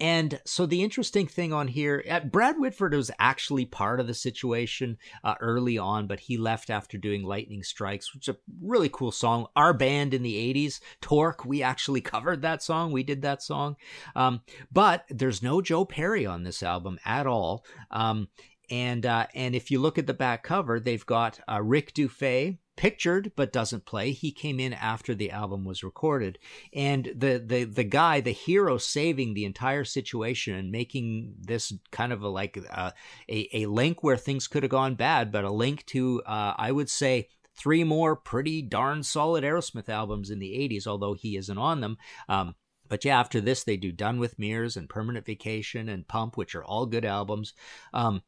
and 0.00 0.40
so 0.46 0.64
the 0.64 0.82
interesting 0.82 1.26
thing 1.26 1.52
on 1.52 1.68
here, 1.68 2.02
uh, 2.08 2.20
Brad 2.20 2.58
Whitford 2.58 2.94
was 2.94 3.10
actually 3.18 3.66
part 3.66 4.00
of 4.00 4.06
the 4.06 4.14
situation 4.14 4.96
uh, 5.22 5.34
early 5.40 5.76
on, 5.76 6.06
but 6.06 6.20
he 6.20 6.38
left 6.38 6.70
after 6.70 6.96
doing 6.96 7.22
Lightning 7.22 7.62
Strikes, 7.62 8.14
which 8.14 8.26
is 8.28 8.34
a 8.34 8.38
really 8.62 8.88
cool 8.88 9.12
song. 9.12 9.46
Our 9.56 9.74
band 9.74 10.14
in 10.14 10.22
the 10.22 10.54
80s, 10.54 10.80
Torque, 11.02 11.44
we 11.44 11.62
actually 11.62 12.00
covered 12.00 12.42
that 12.42 12.62
song. 12.62 12.92
We 12.92 13.02
did 13.02 13.22
that 13.22 13.42
song. 13.42 13.76
Um, 14.16 14.40
but 14.72 15.04
there's 15.10 15.42
no 15.42 15.60
Joe 15.60 15.84
Perry 15.84 16.24
on 16.24 16.44
this 16.44 16.62
album 16.62 16.98
at 17.04 17.26
all. 17.26 17.64
Um, 17.90 18.28
and 18.70 19.04
uh, 19.04 19.26
and 19.34 19.54
if 19.54 19.70
you 19.70 19.80
look 19.80 19.98
at 19.98 20.06
the 20.06 20.14
back 20.14 20.42
cover, 20.44 20.78
they've 20.78 21.04
got 21.04 21.40
uh, 21.50 21.60
Rick 21.62 21.92
Dufay, 21.92 22.58
pictured 22.76 23.32
but 23.36 23.52
doesn't 23.52 23.84
play. 23.84 24.12
He 24.12 24.32
came 24.32 24.58
in 24.58 24.72
after 24.72 25.14
the 25.14 25.30
album 25.30 25.64
was 25.64 25.84
recorded, 25.84 26.38
and 26.72 27.04
the 27.14 27.42
the 27.44 27.64
the 27.64 27.84
guy, 27.84 28.20
the 28.20 28.30
hero, 28.30 28.78
saving 28.78 29.34
the 29.34 29.44
entire 29.44 29.84
situation 29.84 30.54
and 30.54 30.70
making 30.70 31.34
this 31.40 31.72
kind 31.90 32.12
of 32.12 32.22
a 32.22 32.28
like 32.28 32.58
uh, 32.70 32.92
a 33.28 33.48
a 33.52 33.66
link 33.66 34.02
where 34.02 34.16
things 34.16 34.48
could 34.48 34.62
have 34.62 34.70
gone 34.70 34.94
bad, 34.94 35.32
but 35.32 35.44
a 35.44 35.52
link 35.52 35.84
to 35.86 36.22
uh, 36.24 36.54
I 36.56 36.72
would 36.72 36.88
say 36.88 37.28
three 37.54 37.84
more 37.84 38.16
pretty 38.16 38.62
darn 38.62 39.02
solid 39.02 39.44
Aerosmith 39.44 39.88
albums 39.88 40.30
in 40.30 40.38
the 40.38 40.52
'80s, 40.52 40.86
although 40.86 41.14
he 41.14 41.36
isn't 41.36 41.58
on 41.58 41.80
them. 41.80 41.98
Um, 42.28 42.54
but 42.88 43.04
yeah, 43.04 43.20
after 43.20 43.40
this, 43.40 43.62
they 43.62 43.76
do 43.76 43.92
Done 43.92 44.18
with 44.18 44.38
Mirrors 44.38 44.76
and 44.76 44.88
Permanent 44.88 45.24
Vacation 45.24 45.88
and 45.88 46.08
Pump, 46.08 46.36
which 46.36 46.54
are 46.54 46.64
all 46.64 46.86
good 46.86 47.04
albums. 47.04 47.54
Um, 47.94 48.22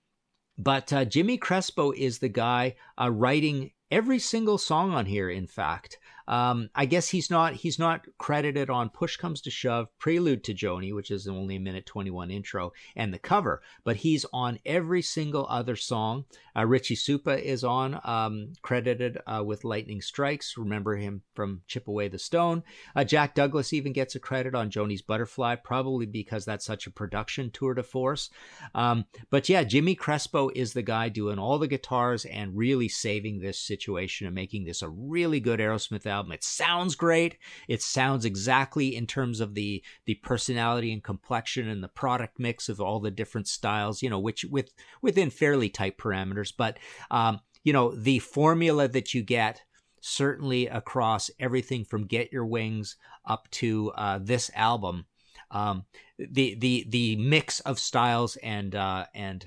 but 0.59 0.93
uh, 0.93 1.05
Jimmy 1.05 1.37
Crespo 1.37 1.93
is 1.93 2.19
the 2.19 2.29
guy 2.29 2.77
uh, 3.01 3.11
writing 3.11 3.73
every 3.93 4.19
single 4.19 4.57
song 4.57 4.93
on 4.93 5.05
here 5.05 5.29
in 5.29 5.47
fact 5.47 5.99
um, 6.29 6.71
I 6.75 6.87
guess 6.87 7.09
he's 7.09 7.31
not 7.31 7.55
he's 7.55 7.79
not 7.79 8.07
credited 8.19 8.71
on 8.71 8.89
Push 8.91 9.17
Comes 9.17 9.41
to 9.43 9.51
Shove, 9.51 9.89
Prelude 9.99 10.45
to 10.45 10.55
Joni, 10.55 10.95
which 10.95 11.11
is 11.11 11.27
only 11.27 11.57
a 11.57 11.61
minute 11.61 11.87
21 11.87 12.31
intro, 12.31 12.73
and 12.97 13.13
the 13.13 13.19
cover, 13.19 13.61
but 13.85 13.97
he's 13.97 14.25
on 14.33 14.59
every 14.65 15.03
single 15.03 15.47
other 15.49 15.77
song. 15.77 16.25
Uh, 16.57 16.67
Richie 16.67 16.97
Supa 16.97 17.41
is 17.41 17.65
on, 17.65 18.01
um, 18.05 18.53
credited 18.63 19.19
uh, 19.27 19.43
with 19.45 19.65
Lightning 19.65 20.01
Strikes. 20.01 20.57
Remember 20.57 20.97
him 20.97 21.23
from 21.35 21.63
Chip 21.67 21.89
Away 21.89 22.09
the 22.09 22.19
Stone. 22.19 22.63
Uh, 22.95 23.05
Jack 23.05 23.35
Douglas 23.35 23.73
even 23.73 23.93
gets 23.93 24.15
a 24.15 24.21
credit 24.21 24.55
on 24.55 24.71
Joni's 24.71 25.03
Butterfly, 25.03 25.57
probably 25.57 26.07
because 26.07 26.45
that's 26.45 26.67
such 26.67 26.87
a 26.87 26.91
production 26.91 27.51
tour 27.51 27.75
de 27.75 27.83
force. 27.83 28.31
Um, 28.75 29.07
but 29.31 29.49
yeah, 29.49 29.65
Jimmy 29.65 29.95
Crespo 29.95 30.51
is 30.55 30.73
the 30.73 30.83
guy 30.83 31.09
doing 31.09 31.39
all 31.39 31.59
the 31.59 31.69
guitars 31.69 32.25
and 32.25 32.57
really 32.57 32.89
saving 32.89 33.41
this 33.41 33.59
situation 33.59 33.82
and 33.89 34.35
making 34.35 34.65
this 34.65 34.83
a 34.83 34.89
really 34.89 35.41
good 35.41 35.61
Aerosmith 35.61 36.07
album. 36.07 36.33
It 36.33 36.45
sounds 36.45 36.95
great. 36.95 37.39
It 37.69 37.83
sounds 37.83 38.25
exactly 38.25 38.95
in 38.95 39.07
terms 39.07 39.41
of 39.41 39.55
the 39.55 39.83
the 40.07 40.15
personality 40.17 40.93
and 40.93 41.03
complexion 41.03 41.69
and 41.69 41.83
the 41.83 41.89
product 41.89 42.39
mix 42.39 42.69
of 42.69 42.81
all 42.81 43.01
the 43.01 43.11
different 43.11 43.49
styles, 43.49 44.03
you 44.03 44.11
know, 44.11 44.19
which 44.19 44.45
with 44.45 44.71
within 45.01 45.31
fairly 45.31 45.69
tight 45.69 45.99
parameters. 45.99 46.53
But 46.57 46.79
um, 47.11 47.41
you 47.65 47.73
know, 47.73 47.95
the 47.95 48.19
formula 48.19 48.89
that 48.89 49.15
you 49.15 49.23
get 49.23 49.63
certainly 50.01 50.67
across 50.67 51.31
everything 51.39 51.85
from 51.85 52.07
Get 52.07 52.33
Your 52.33 52.45
Wings 52.45 52.97
up 53.25 53.49
to 53.53 53.93
uh, 53.93 54.19
this 54.21 54.51
album. 54.55 55.07
Um, 55.51 55.85
the 56.19 56.55
the 56.55 56.87
the 56.89 57.17
mix 57.17 57.61
of 57.61 57.79
styles 57.79 58.37
and 58.37 58.75
uh, 58.75 59.07
and 59.15 59.47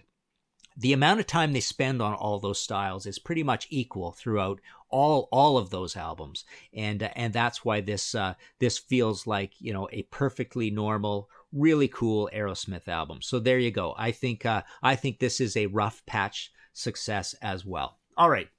the 0.77 0.93
amount 0.93 1.19
of 1.19 1.27
time 1.27 1.53
they 1.53 1.59
spend 1.61 2.01
on 2.01 2.13
all 2.13 2.39
those 2.39 2.59
styles 2.59 3.05
is 3.05 3.19
pretty 3.19 3.43
much 3.43 3.67
equal 3.69 4.11
throughout 4.11 4.59
all 4.89 5.27
all 5.31 5.57
of 5.57 5.69
those 5.69 5.95
albums. 5.95 6.45
And 6.73 7.01
uh, 7.03 7.09
and 7.15 7.33
that's 7.33 7.63
why 7.63 7.81
this 7.81 8.15
uh, 8.15 8.35
this 8.59 8.77
feels 8.77 9.25
like 9.25 9.53
you 9.59 9.73
know 9.73 9.87
a 9.91 10.03
perfectly 10.03 10.69
normal 10.69 11.29
really 11.51 11.87
cool 11.87 12.29
Aerosmith 12.33 12.87
album. 12.87 13.21
So 13.21 13.39
there 13.39 13.59
you 13.59 13.71
go. 13.71 13.95
I 13.97 14.11
think 14.11 14.45
uh, 14.45 14.63
i 14.83 14.95
think 14.95 15.19
this 15.19 15.39
is 15.39 15.55
a 15.55 15.67
rough 15.67 16.05
patch 16.05 16.51
success 16.73 17.33
as 17.41 17.65
well. 17.65 17.99
All 18.17 18.29
right. 18.29 18.49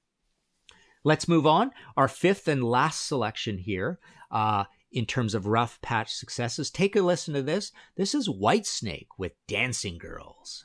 Let's 1.05 1.29
move 1.29 1.47
on. 1.47 1.71
Our 1.97 2.09
fifth 2.09 2.49
and 2.49 2.65
last 2.65 3.07
selection 3.07 3.59
here 3.59 4.01
uh, 4.31 4.65
in 4.91 5.07
terms 5.07 5.35
of 5.35 5.47
rough 5.47 5.81
patch 5.81 6.13
successes. 6.13 6.71
Take 6.71 6.97
a 6.97 7.01
listen 7.01 7.35
to 7.35 7.43
this. 7.43 7.71
This 7.97 8.15
is 8.15 8.29
whitesnake 8.29 9.09
with 9.17 9.33
dancing 9.47 9.99
girls 9.99 10.65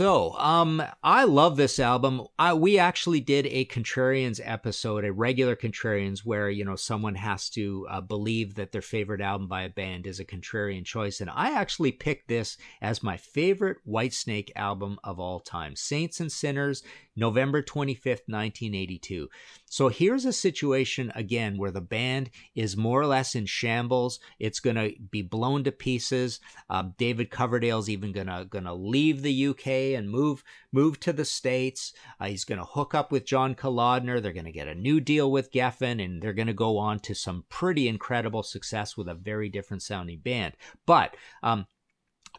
so 0.00 0.34
um, 0.38 0.82
I 1.02 1.24
love 1.24 1.58
this 1.58 1.78
album. 1.78 2.22
I, 2.38 2.54
we 2.54 2.78
actually 2.78 3.20
did 3.20 3.46
a 3.48 3.66
Contrarians 3.66 4.40
episode, 4.42 5.04
a 5.04 5.12
regular 5.12 5.54
Contrarians, 5.54 6.20
where 6.20 6.48
you 6.48 6.64
know 6.64 6.74
someone 6.74 7.16
has 7.16 7.50
to 7.50 7.86
uh, 7.90 8.00
believe 8.00 8.54
that 8.54 8.72
their 8.72 8.80
favorite 8.80 9.20
album 9.20 9.46
by 9.46 9.64
a 9.64 9.68
band 9.68 10.06
is 10.06 10.18
a 10.18 10.24
contrarian 10.24 10.86
choice, 10.86 11.20
and 11.20 11.28
I 11.28 11.50
actually 11.54 11.92
picked 11.92 12.28
this 12.28 12.56
as 12.80 13.02
my 13.02 13.18
favorite 13.18 13.76
Whitesnake 13.86 14.52
album 14.56 14.98
of 15.04 15.20
all 15.20 15.38
time. 15.38 15.76
Saints 15.76 16.18
and 16.18 16.32
Sinners, 16.32 16.82
November 17.14 17.62
25th, 17.62 18.24
1982. 18.26 19.28
So 19.66 19.88
here's 19.88 20.24
a 20.24 20.32
situation 20.32 21.12
again 21.14 21.58
where 21.58 21.70
the 21.70 21.80
band 21.82 22.30
is 22.54 22.76
more 22.76 23.00
or 23.00 23.06
less 23.06 23.34
in 23.34 23.44
shambles. 23.46 24.18
It's 24.38 24.60
going 24.60 24.76
to 24.76 24.92
be 25.10 25.20
blown 25.22 25.62
to 25.64 25.72
pieces. 25.72 26.40
Uh, 26.70 26.84
David 26.96 27.30
Coverdale's 27.30 27.90
even 27.90 28.12
going 28.12 28.26
to 28.26 28.74
leave 28.74 29.20
the 29.20 29.48
UK 29.48 29.66
and 29.94 30.10
move 30.10 30.42
move 30.72 31.00
to 31.00 31.12
the 31.12 31.24
States. 31.24 31.92
Uh, 32.18 32.26
he's 32.26 32.44
going 32.44 32.58
to 32.58 32.64
hook 32.64 32.94
up 32.94 33.12
with 33.12 33.26
John 33.26 33.54
Kalodner. 33.54 34.22
They're 34.22 34.32
going 34.32 34.44
to 34.44 34.52
get 34.52 34.68
a 34.68 34.74
new 34.74 35.00
deal 35.00 35.30
with 35.30 35.52
Geffen 35.52 36.04
and 36.04 36.22
they're 36.22 36.32
going 36.32 36.46
to 36.46 36.52
go 36.52 36.78
on 36.78 37.00
to 37.00 37.14
some 37.14 37.44
pretty 37.48 37.88
incredible 37.88 38.42
success 38.42 38.96
with 38.96 39.08
a 39.08 39.14
very 39.14 39.48
different 39.48 39.82
sounding 39.82 40.20
band. 40.20 40.54
But 40.86 41.16
um, 41.42 41.66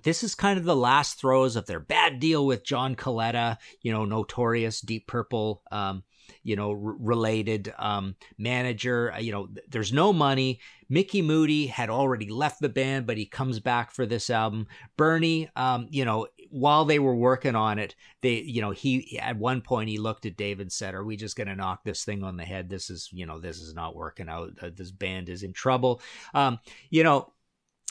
this 0.04 0.24
is 0.24 0.36
kind 0.36 0.58
of 0.58 0.66
the 0.66 0.76
last 0.76 1.20
throes 1.20 1.56
of 1.56 1.66
their 1.66 1.80
bad 1.80 2.20
deal 2.20 2.46
with 2.46 2.66
John 2.66 2.96
Coletta, 2.96 3.58
you 3.82 3.92
know, 3.92 4.06
notorious 4.06 4.82
Deep 4.82 5.08
Purple, 5.08 5.62
um, 5.72 6.04
you 6.44 6.56
know, 6.56 6.72
r- 6.72 6.78
related 6.78 7.74
um, 7.78 8.16
manager. 8.38 9.14
Uh, 9.14 9.20
you 9.20 9.32
know, 9.32 9.48
th- 9.48 9.66
there's 9.70 9.94
no 9.94 10.12
money. 10.12 10.60
Micky 10.90 11.22
Moody 11.22 11.68
had 11.68 11.90
already 11.90 12.30
left 12.30 12.62
the 12.62 12.70
band, 12.70 13.06
but 13.06 13.18
he 13.18 13.26
comes 13.26 13.60
back 13.60 13.92
for 13.92 14.06
this 14.06 14.30
album. 14.30 14.68
Bernie, 14.98 15.50
um, 15.56 15.88
you 15.90 16.04
know, 16.04 16.28
while 16.52 16.86
they 16.86 17.00
were 17.00 17.16
working 17.16 17.56
on 17.56 17.80
it, 17.80 17.96
they, 18.22 18.42
you 18.42 18.62
know, 18.62 18.72
he 18.72 19.20
at 19.20 19.38
one 19.38 19.62
point 19.62 19.90
he 19.90 19.98
looked 19.98 20.26
at 20.26 20.38
Dave 20.38 20.60
and 20.60 20.72
said, 20.72 20.94
"Are 20.94 21.04
we 21.04 21.18
just 21.18 21.36
going 21.36 21.48
to 21.48 21.56
knock 21.56 21.84
this 21.84 22.06
thing 22.06 22.24
on 22.24 22.38
the 22.38 22.46
head? 22.46 22.70
This 22.70 22.90
is, 22.90 23.10
you 23.12 23.26
know, 23.26 23.40
this 23.40 23.58
is 23.58 23.74
not 23.74 23.96
working 23.96 24.30
out. 24.30 24.52
Uh, 24.62 24.70
this 24.76 24.92
band 24.92 25.30
is 25.30 25.44
in 25.44 25.54
trouble." 25.54 26.02
Um, 26.34 26.60
you 26.90 27.04
know 27.04 27.34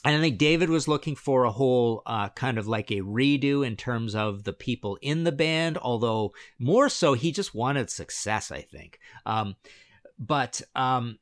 and 0.05 0.17
I 0.17 0.21
think 0.21 0.39
David 0.39 0.71
was 0.71 0.89
looking 0.89 1.15
for 1.15 1.45
a 1.45 1.53
whole 1.53 2.03
uh, 2.07 2.31
kind 2.31 2.59
of 2.59 2.67
like 2.67 2.91
a 2.91 3.03
redo 3.03 3.67
in 3.67 3.77
terms 3.77 4.15
of 4.15 4.45
the 4.45 4.53
people 4.53 4.97
in 5.03 5.25
the 5.25 5.33
band, 5.33 5.77
although 5.77 6.33
more 6.59 6.89
so 6.89 7.13
he 7.13 7.33
just 7.33 7.55
wanted 7.55 7.91
success, 7.91 8.51
I 8.51 8.63
think. 8.63 8.99
Um, 9.27 9.57
but 10.19 10.63
um, 10.75 11.19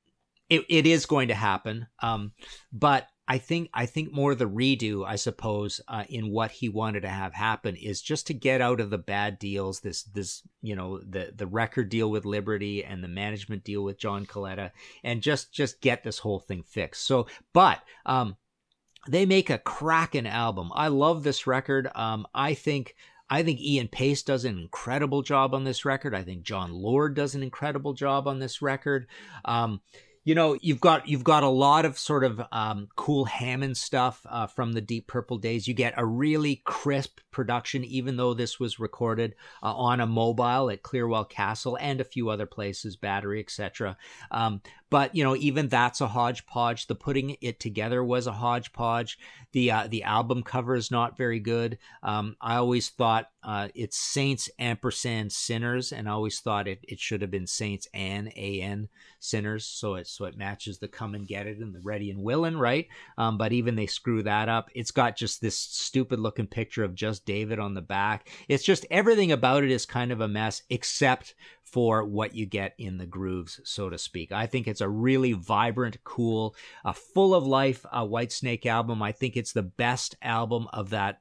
it, 0.48 0.64
it 0.68 0.86
is 0.86 1.06
going 1.06 1.28
to 1.28 1.34
happen. 1.34 1.88
Um, 2.00 2.32
but 2.72 3.08
I 3.30 3.36
think 3.36 3.68
I 3.74 3.84
think 3.84 4.10
more 4.10 4.34
the 4.34 4.48
redo, 4.48 5.06
I 5.06 5.16
suppose, 5.16 5.82
uh, 5.86 6.04
in 6.08 6.30
what 6.30 6.50
he 6.50 6.70
wanted 6.70 7.02
to 7.02 7.10
have 7.10 7.34
happen 7.34 7.76
is 7.76 8.00
just 8.00 8.26
to 8.28 8.34
get 8.34 8.62
out 8.62 8.80
of 8.80 8.88
the 8.88 8.96
bad 8.96 9.38
deals. 9.38 9.80
This 9.80 10.04
this 10.04 10.42
you 10.62 10.74
know 10.74 10.98
the 10.98 11.34
the 11.36 11.46
record 11.46 11.90
deal 11.90 12.10
with 12.10 12.24
Liberty 12.24 12.82
and 12.82 13.04
the 13.04 13.08
management 13.08 13.64
deal 13.64 13.84
with 13.84 13.98
John 13.98 14.24
Coletta, 14.24 14.70
and 15.04 15.20
just 15.20 15.52
just 15.52 15.82
get 15.82 16.02
this 16.02 16.18
whole 16.18 16.40
thing 16.40 16.62
fixed. 16.62 17.04
So, 17.04 17.26
but 17.52 17.82
um, 18.06 18.38
they 19.06 19.26
make 19.26 19.50
a 19.50 19.58
cracking 19.58 20.26
album. 20.26 20.70
I 20.74 20.88
love 20.88 21.22
this 21.22 21.46
record. 21.46 21.90
Um, 21.94 22.26
I 22.34 22.54
think. 22.54 22.96
I 23.30 23.42
think 23.42 23.60
Ian 23.60 23.88
Paice 23.88 24.22
does 24.22 24.46
an 24.46 24.58
incredible 24.58 25.20
job 25.20 25.52
on 25.52 25.64
this 25.64 25.84
record. 25.84 26.14
I 26.14 26.22
think 26.22 26.44
Jon 26.44 26.72
Lord 26.72 27.14
does 27.14 27.34
an 27.34 27.42
incredible 27.42 27.92
job 27.92 28.26
on 28.26 28.38
this 28.38 28.62
record. 28.62 29.06
Um, 29.44 29.82
you 30.24 30.34
know 30.34 30.58
you've 30.60 30.80
got 30.80 31.08
you've 31.08 31.24
got 31.24 31.42
a 31.42 31.48
lot 31.48 31.84
of 31.84 31.98
sort 31.98 32.24
of 32.24 32.40
um, 32.52 32.88
cool 32.96 33.24
Hammond 33.24 33.76
stuff 33.76 34.24
uh, 34.28 34.46
from 34.46 34.72
the 34.72 34.80
Deep 34.80 35.06
Purple 35.06 35.38
days. 35.38 35.66
You 35.66 35.74
get 35.74 35.94
a 35.96 36.04
really 36.04 36.62
crisp 36.64 37.20
production, 37.30 37.84
even 37.84 38.16
though 38.16 38.34
this 38.34 38.60
was 38.60 38.78
recorded 38.78 39.34
uh, 39.62 39.74
on 39.74 40.00
a 40.00 40.06
mobile 40.06 40.70
at 40.70 40.82
Clearwell 40.82 41.24
Castle 41.24 41.78
and 41.80 42.00
a 42.00 42.04
few 42.04 42.30
other 42.30 42.46
places, 42.46 42.96
Battery, 42.96 43.40
etc. 43.40 43.96
Um, 44.30 44.60
but 44.90 45.14
you 45.14 45.24
know, 45.24 45.36
even 45.36 45.68
that's 45.68 46.00
a 46.00 46.08
hodgepodge. 46.08 46.86
The 46.86 46.94
putting 46.94 47.36
it 47.40 47.60
together 47.60 48.02
was 48.02 48.26
a 48.26 48.32
hodgepodge. 48.32 49.18
The 49.52 49.70
uh, 49.70 49.86
the 49.88 50.02
album 50.02 50.42
cover 50.42 50.74
is 50.74 50.90
not 50.90 51.16
very 51.16 51.40
good. 51.40 51.78
Um, 52.02 52.36
I 52.40 52.56
always 52.56 52.88
thought 52.88 53.30
uh, 53.42 53.68
it's 53.74 53.98
Saints 53.98 54.50
ampersand 54.58 55.32
sinners, 55.32 55.92
and 55.92 56.08
I 56.08 56.12
always 56.12 56.40
thought 56.40 56.68
it, 56.68 56.80
it 56.82 56.98
should 56.98 57.22
have 57.22 57.30
been 57.30 57.46
Saints 57.46 57.86
and 57.94 58.28
A 58.36 58.60
N 58.60 58.88
sinners. 59.20 59.64
So 59.64 59.94
it 59.94 60.06
so 60.06 60.24
it 60.24 60.36
matches 60.36 60.78
the 60.78 60.88
come 60.88 61.14
and 61.14 61.26
get 61.26 61.46
it 61.46 61.58
and 61.58 61.74
the 61.74 61.80
ready 61.80 62.10
and 62.10 62.22
willing, 62.22 62.56
right? 62.56 62.86
Um, 63.16 63.38
but 63.38 63.52
even 63.52 63.76
they 63.76 63.86
screw 63.86 64.22
that 64.22 64.48
up. 64.48 64.70
It's 64.74 64.90
got 64.90 65.16
just 65.16 65.40
this 65.40 65.58
stupid 65.58 66.18
looking 66.18 66.46
picture 66.46 66.84
of 66.84 66.94
just 66.94 67.26
David 67.26 67.58
on 67.58 67.74
the 67.74 67.82
back. 67.82 68.28
It's 68.48 68.64
just 68.64 68.86
everything 68.90 69.32
about 69.32 69.64
it 69.64 69.70
is 69.70 69.86
kind 69.86 70.12
of 70.12 70.20
a 70.20 70.28
mess, 70.28 70.62
except 70.70 71.34
for 71.62 72.04
what 72.04 72.34
you 72.34 72.46
get 72.46 72.74
in 72.78 72.98
the 72.98 73.06
grooves, 73.06 73.60
so 73.64 73.90
to 73.90 73.98
speak. 73.98 74.32
I 74.32 74.46
think 74.46 74.66
it's 74.66 74.80
a 74.80 74.88
really 74.88 75.32
vibrant, 75.32 76.02
cool, 76.04 76.54
uh, 76.84 76.92
full 76.92 77.34
of 77.34 77.46
life 77.46 77.84
uh, 77.92 78.04
Whitesnake 78.04 78.66
album. 78.66 79.02
I 79.02 79.12
think 79.12 79.36
it's 79.36 79.52
the 79.52 79.62
best 79.62 80.16
album 80.22 80.66
of 80.72 80.90
that 80.90 81.20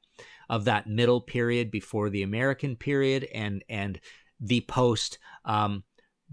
of 0.49 0.63
that 0.65 0.87
middle 0.87 1.19
period 1.19 1.69
before 1.69 2.09
the 2.09 2.23
American 2.23 2.75
period 2.75 3.27
and 3.33 3.63
and 3.67 3.99
the 4.39 4.61
post 4.61 5.17
um, 5.45 5.83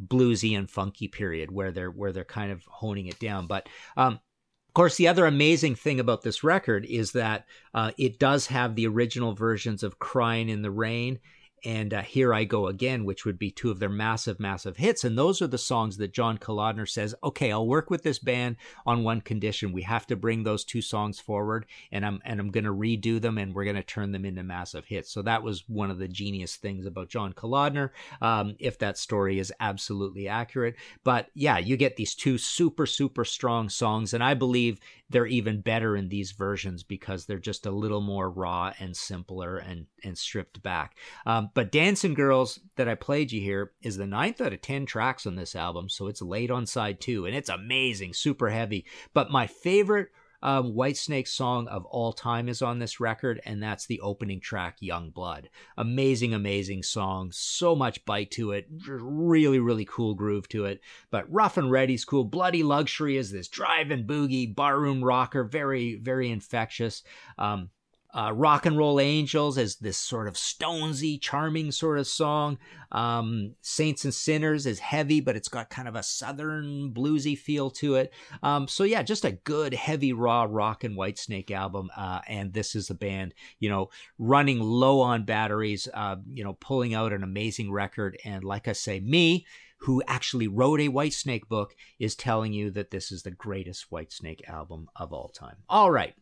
bluesy 0.00 0.56
and 0.56 0.70
funky 0.70 1.08
period 1.08 1.50
where 1.50 1.70
they're 1.70 1.90
where 1.90 2.12
they're 2.12 2.24
kind 2.24 2.52
of 2.52 2.64
honing 2.64 3.06
it 3.06 3.18
down. 3.18 3.46
But 3.46 3.68
um, 3.96 4.14
of 4.14 4.74
course, 4.74 4.96
the 4.96 5.08
other 5.08 5.26
amazing 5.26 5.76
thing 5.76 6.00
about 6.00 6.22
this 6.22 6.42
record 6.42 6.84
is 6.84 7.12
that 7.12 7.46
uh, 7.74 7.92
it 7.96 8.18
does 8.18 8.46
have 8.48 8.74
the 8.74 8.86
original 8.86 9.34
versions 9.34 9.82
of 9.82 9.98
"Crying 9.98 10.48
in 10.48 10.62
the 10.62 10.70
Rain" 10.70 11.20
and 11.64 11.94
uh, 11.94 12.02
Here 12.02 12.34
I 12.34 12.44
Go 12.44 12.66
Again, 12.66 13.04
which 13.04 13.24
would 13.24 13.38
be 13.38 13.50
two 13.50 13.70
of 13.70 13.78
their 13.78 13.88
massive, 13.88 14.38
massive 14.38 14.76
hits. 14.76 15.04
And 15.04 15.16
those 15.16 15.40
are 15.40 15.46
the 15.46 15.58
songs 15.58 15.96
that 15.96 16.12
John 16.12 16.38
Kalodner 16.38 16.88
says, 16.88 17.14
okay, 17.22 17.52
I'll 17.52 17.66
work 17.66 17.90
with 17.90 18.02
this 18.02 18.18
band 18.18 18.56
on 18.86 19.04
one 19.04 19.20
condition. 19.20 19.72
We 19.72 19.82
have 19.82 20.06
to 20.08 20.16
bring 20.16 20.42
those 20.42 20.64
two 20.64 20.82
songs 20.82 21.18
forward 21.20 21.66
and 21.90 22.04
I'm, 22.04 22.20
and 22.24 22.40
I'm 22.40 22.50
going 22.50 22.64
to 22.64 22.72
redo 22.72 23.20
them 23.20 23.38
and 23.38 23.54
we're 23.54 23.64
going 23.64 23.76
to 23.76 23.82
turn 23.82 24.12
them 24.12 24.24
into 24.24 24.42
massive 24.42 24.86
hits. 24.86 25.10
So 25.12 25.22
that 25.22 25.42
was 25.42 25.64
one 25.68 25.90
of 25.90 25.98
the 25.98 26.08
genius 26.08 26.56
things 26.56 26.86
about 26.86 27.08
John 27.08 27.32
Kalodner, 27.32 27.90
um, 28.20 28.56
if 28.58 28.78
that 28.78 28.98
story 28.98 29.38
is 29.38 29.52
absolutely 29.60 30.28
accurate. 30.28 30.76
But 31.02 31.28
yeah, 31.34 31.58
you 31.58 31.76
get 31.76 31.96
these 31.96 32.14
two 32.14 32.38
super, 32.38 32.86
super 32.86 33.24
strong 33.24 33.68
songs. 33.68 34.14
And 34.14 34.22
I 34.22 34.34
believe 34.34 34.80
they're 35.10 35.26
even 35.26 35.60
better 35.60 35.96
in 35.96 36.08
these 36.08 36.32
versions 36.32 36.82
because 36.82 37.26
they're 37.26 37.38
just 37.38 37.66
a 37.66 37.70
little 37.70 38.00
more 38.00 38.30
raw 38.30 38.72
and 38.80 38.96
simpler 38.96 39.58
and, 39.58 39.86
and 40.02 40.16
stripped 40.18 40.62
back. 40.62 40.96
Um, 41.26 41.50
but 41.54 41.72
Dancing 41.72 42.14
Girls 42.14 42.60
that 42.76 42.88
I 42.88 42.94
played 42.94 43.32
you 43.32 43.40
here 43.40 43.72
is 43.82 43.96
the 43.96 44.06
ninth 44.06 44.40
out 44.40 44.52
of 44.52 44.60
10 44.60 44.86
tracks 44.86 45.26
on 45.26 45.36
this 45.36 45.54
album. 45.54 45.88
So 45.88 46.08
it's 46.08 46.20
late 46.20 46.50
on 46.50 46.66
side 46.66 47.00
two 47.00 47.26
and 47.26 47.34
it's 47.34 47.48
amazing, 47.48 48.14
super 48.14 48.50
heavy. 48.50 48.84
But 49.12 49.30
my 49.30 49.46
favorite 49.46 50.08
um, 50.44 50.74
Whitesnake 50.74 51.26
song 51.26 51.68
of 51.68 51.86
all 51.86 52.12
time 52.12 52.50
is 52.50 52.60
on 52.60 52.78
this 52.78 53.00
record, 53.00 53.40
and 53.46 53.62
that's 53.62 53.86
the 53.86 54.00
opening 54.02 54.40
track, 54.40 54.76
Young 54.78 55.08
Blood. 55.08 55.48
Amazing, 55.78 56.34
amazing 56.34 56.82
song. 56.82 57.32
So 57.32 57.74
much 57.74 58.04
bite 58.04 58.30
to 58.32 58.50
it. 58.52 58.68
Really, 58.86 59.58
really 59.58 59.86
cool 59.86 60.14
groove 60.14 60.46
to 60.50 60.66
it. 60.66 60.82
But 61.10 61.32
Rough 61.32 61.56
and 61.56 61.70
Ready's 61.70 62.04
cool. 62.04 62.24
Bloody 62.24 62.62
Luxury 62.62 63.16
is 63.16 63.32
this 63.32 63.48
driving 63.48 64.06
boogie 64.06 64.54
barroom 64.54 65.02
rocker. 65.02 65.44
Very, 65.44 65.94
very 65.94 66.30
infectious. 66.30 67.02
Um, 67.38 67.70
uh, 68.14 68.32
Rock 68.32 68.64
and 68.64 68.78
Roll 68.78 69.00
Angels 69.00 69.58
as 69.58 69.76
this 69.76 69.96
sort 69.96 70.28
of 70.28 70.34
stonesy, 70.34 71.20
charming 71.20 71.72
sort 71.72 71.98
of 71.98 72.06
song. 72.06 72.58
Um, 72.92 73.56
Saints 73.60 74.04
and 74.04 74.14
Sinners 74.14 74.66
is 74.66 74.78
heavy, 74.78 75.20
but 75.20 75.34
it's 75.34 75.48
got 75.48 75.68
kind 75.68 75.88
of 75.88 75.96
a 75.96 76.02
southern 76.02 76.92
bluesy 76.94 77.36
feel 77.36 77.70
to 77.72 77.96
it. 77.96 78.12
Um, 78.42 78.68
so 78.68 78.84
yeah, 78.84 79.02
just 79.02 79.24
a 79.24 79.32
good 79.32 79.74
heavy 79.74 80.12
raw 80.12 80.46
rock 80.48 80.84
and 80.84 80.96
white 80.96 81.18
snake 81.18 81.50
album. 81.50 81.90
Uh, 81.96 82.20
and 82.28 82.52
this 82.52 82.76
is 82.76 82.88
a 82.88 82.94
band, 82.94 83.34
you 83.58 83.68
know, 83.68 83.90
running 84.16 84.60
low 84.60 85.00
on 85.00 85.24
batteries, 85.24 85.88
uh, 85.92 86.16
you 86.32 86.44
know, 86.44 86.54
pulling 86.54 86.94
out 86.94 87.12
an 87.12 87.24
amazing 87.24 87.72
record. 87.72 88.16
And 88.24 88.44
like 88.44 88.68
I 88.68 88.72
say, 88.72 89.00
me, 89.00 89.44
who 89.78 90.02
actually 90.06 90.48
wrote 90.48 90.80
a 90.80 90.88
White 90.88 91.12
Snake 91.12 91.48
book, 91.48 91.74
is 91.98 92.14
telling 92.14 92.52
you 92.52 92.70
that 92.70 92.90
this 92.90 93.12
is 93.12 93.22
the 93.22 93.30
greatest 93.30 93.90
White 93.90 94.12
Snake 94.12 94.42
album 94.48 94.88
of 94.96 95.12
all 95.12 95.28
time. 95.28 95.56
All 95.68 95.90
right 95.90 96.14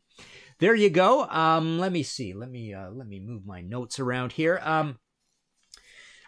there 0.63 0.77
you 0.77 0.91
go. 0.91 1.25
Um, 1.25 1.81
let 1.81 1.91
me 1.91 2.05
see. 2.05 2.35
Let 2.35 2.49
me 2.49 2.73
uh, 2.73 2.89
let 2.93 3.09
me 3.09 3.19
move 3.19 3.45
my 3.45 3.63
notes 3.63 3.99
around 3.99 4.31
here. 4.31 4.61
Um, 4.63 5.01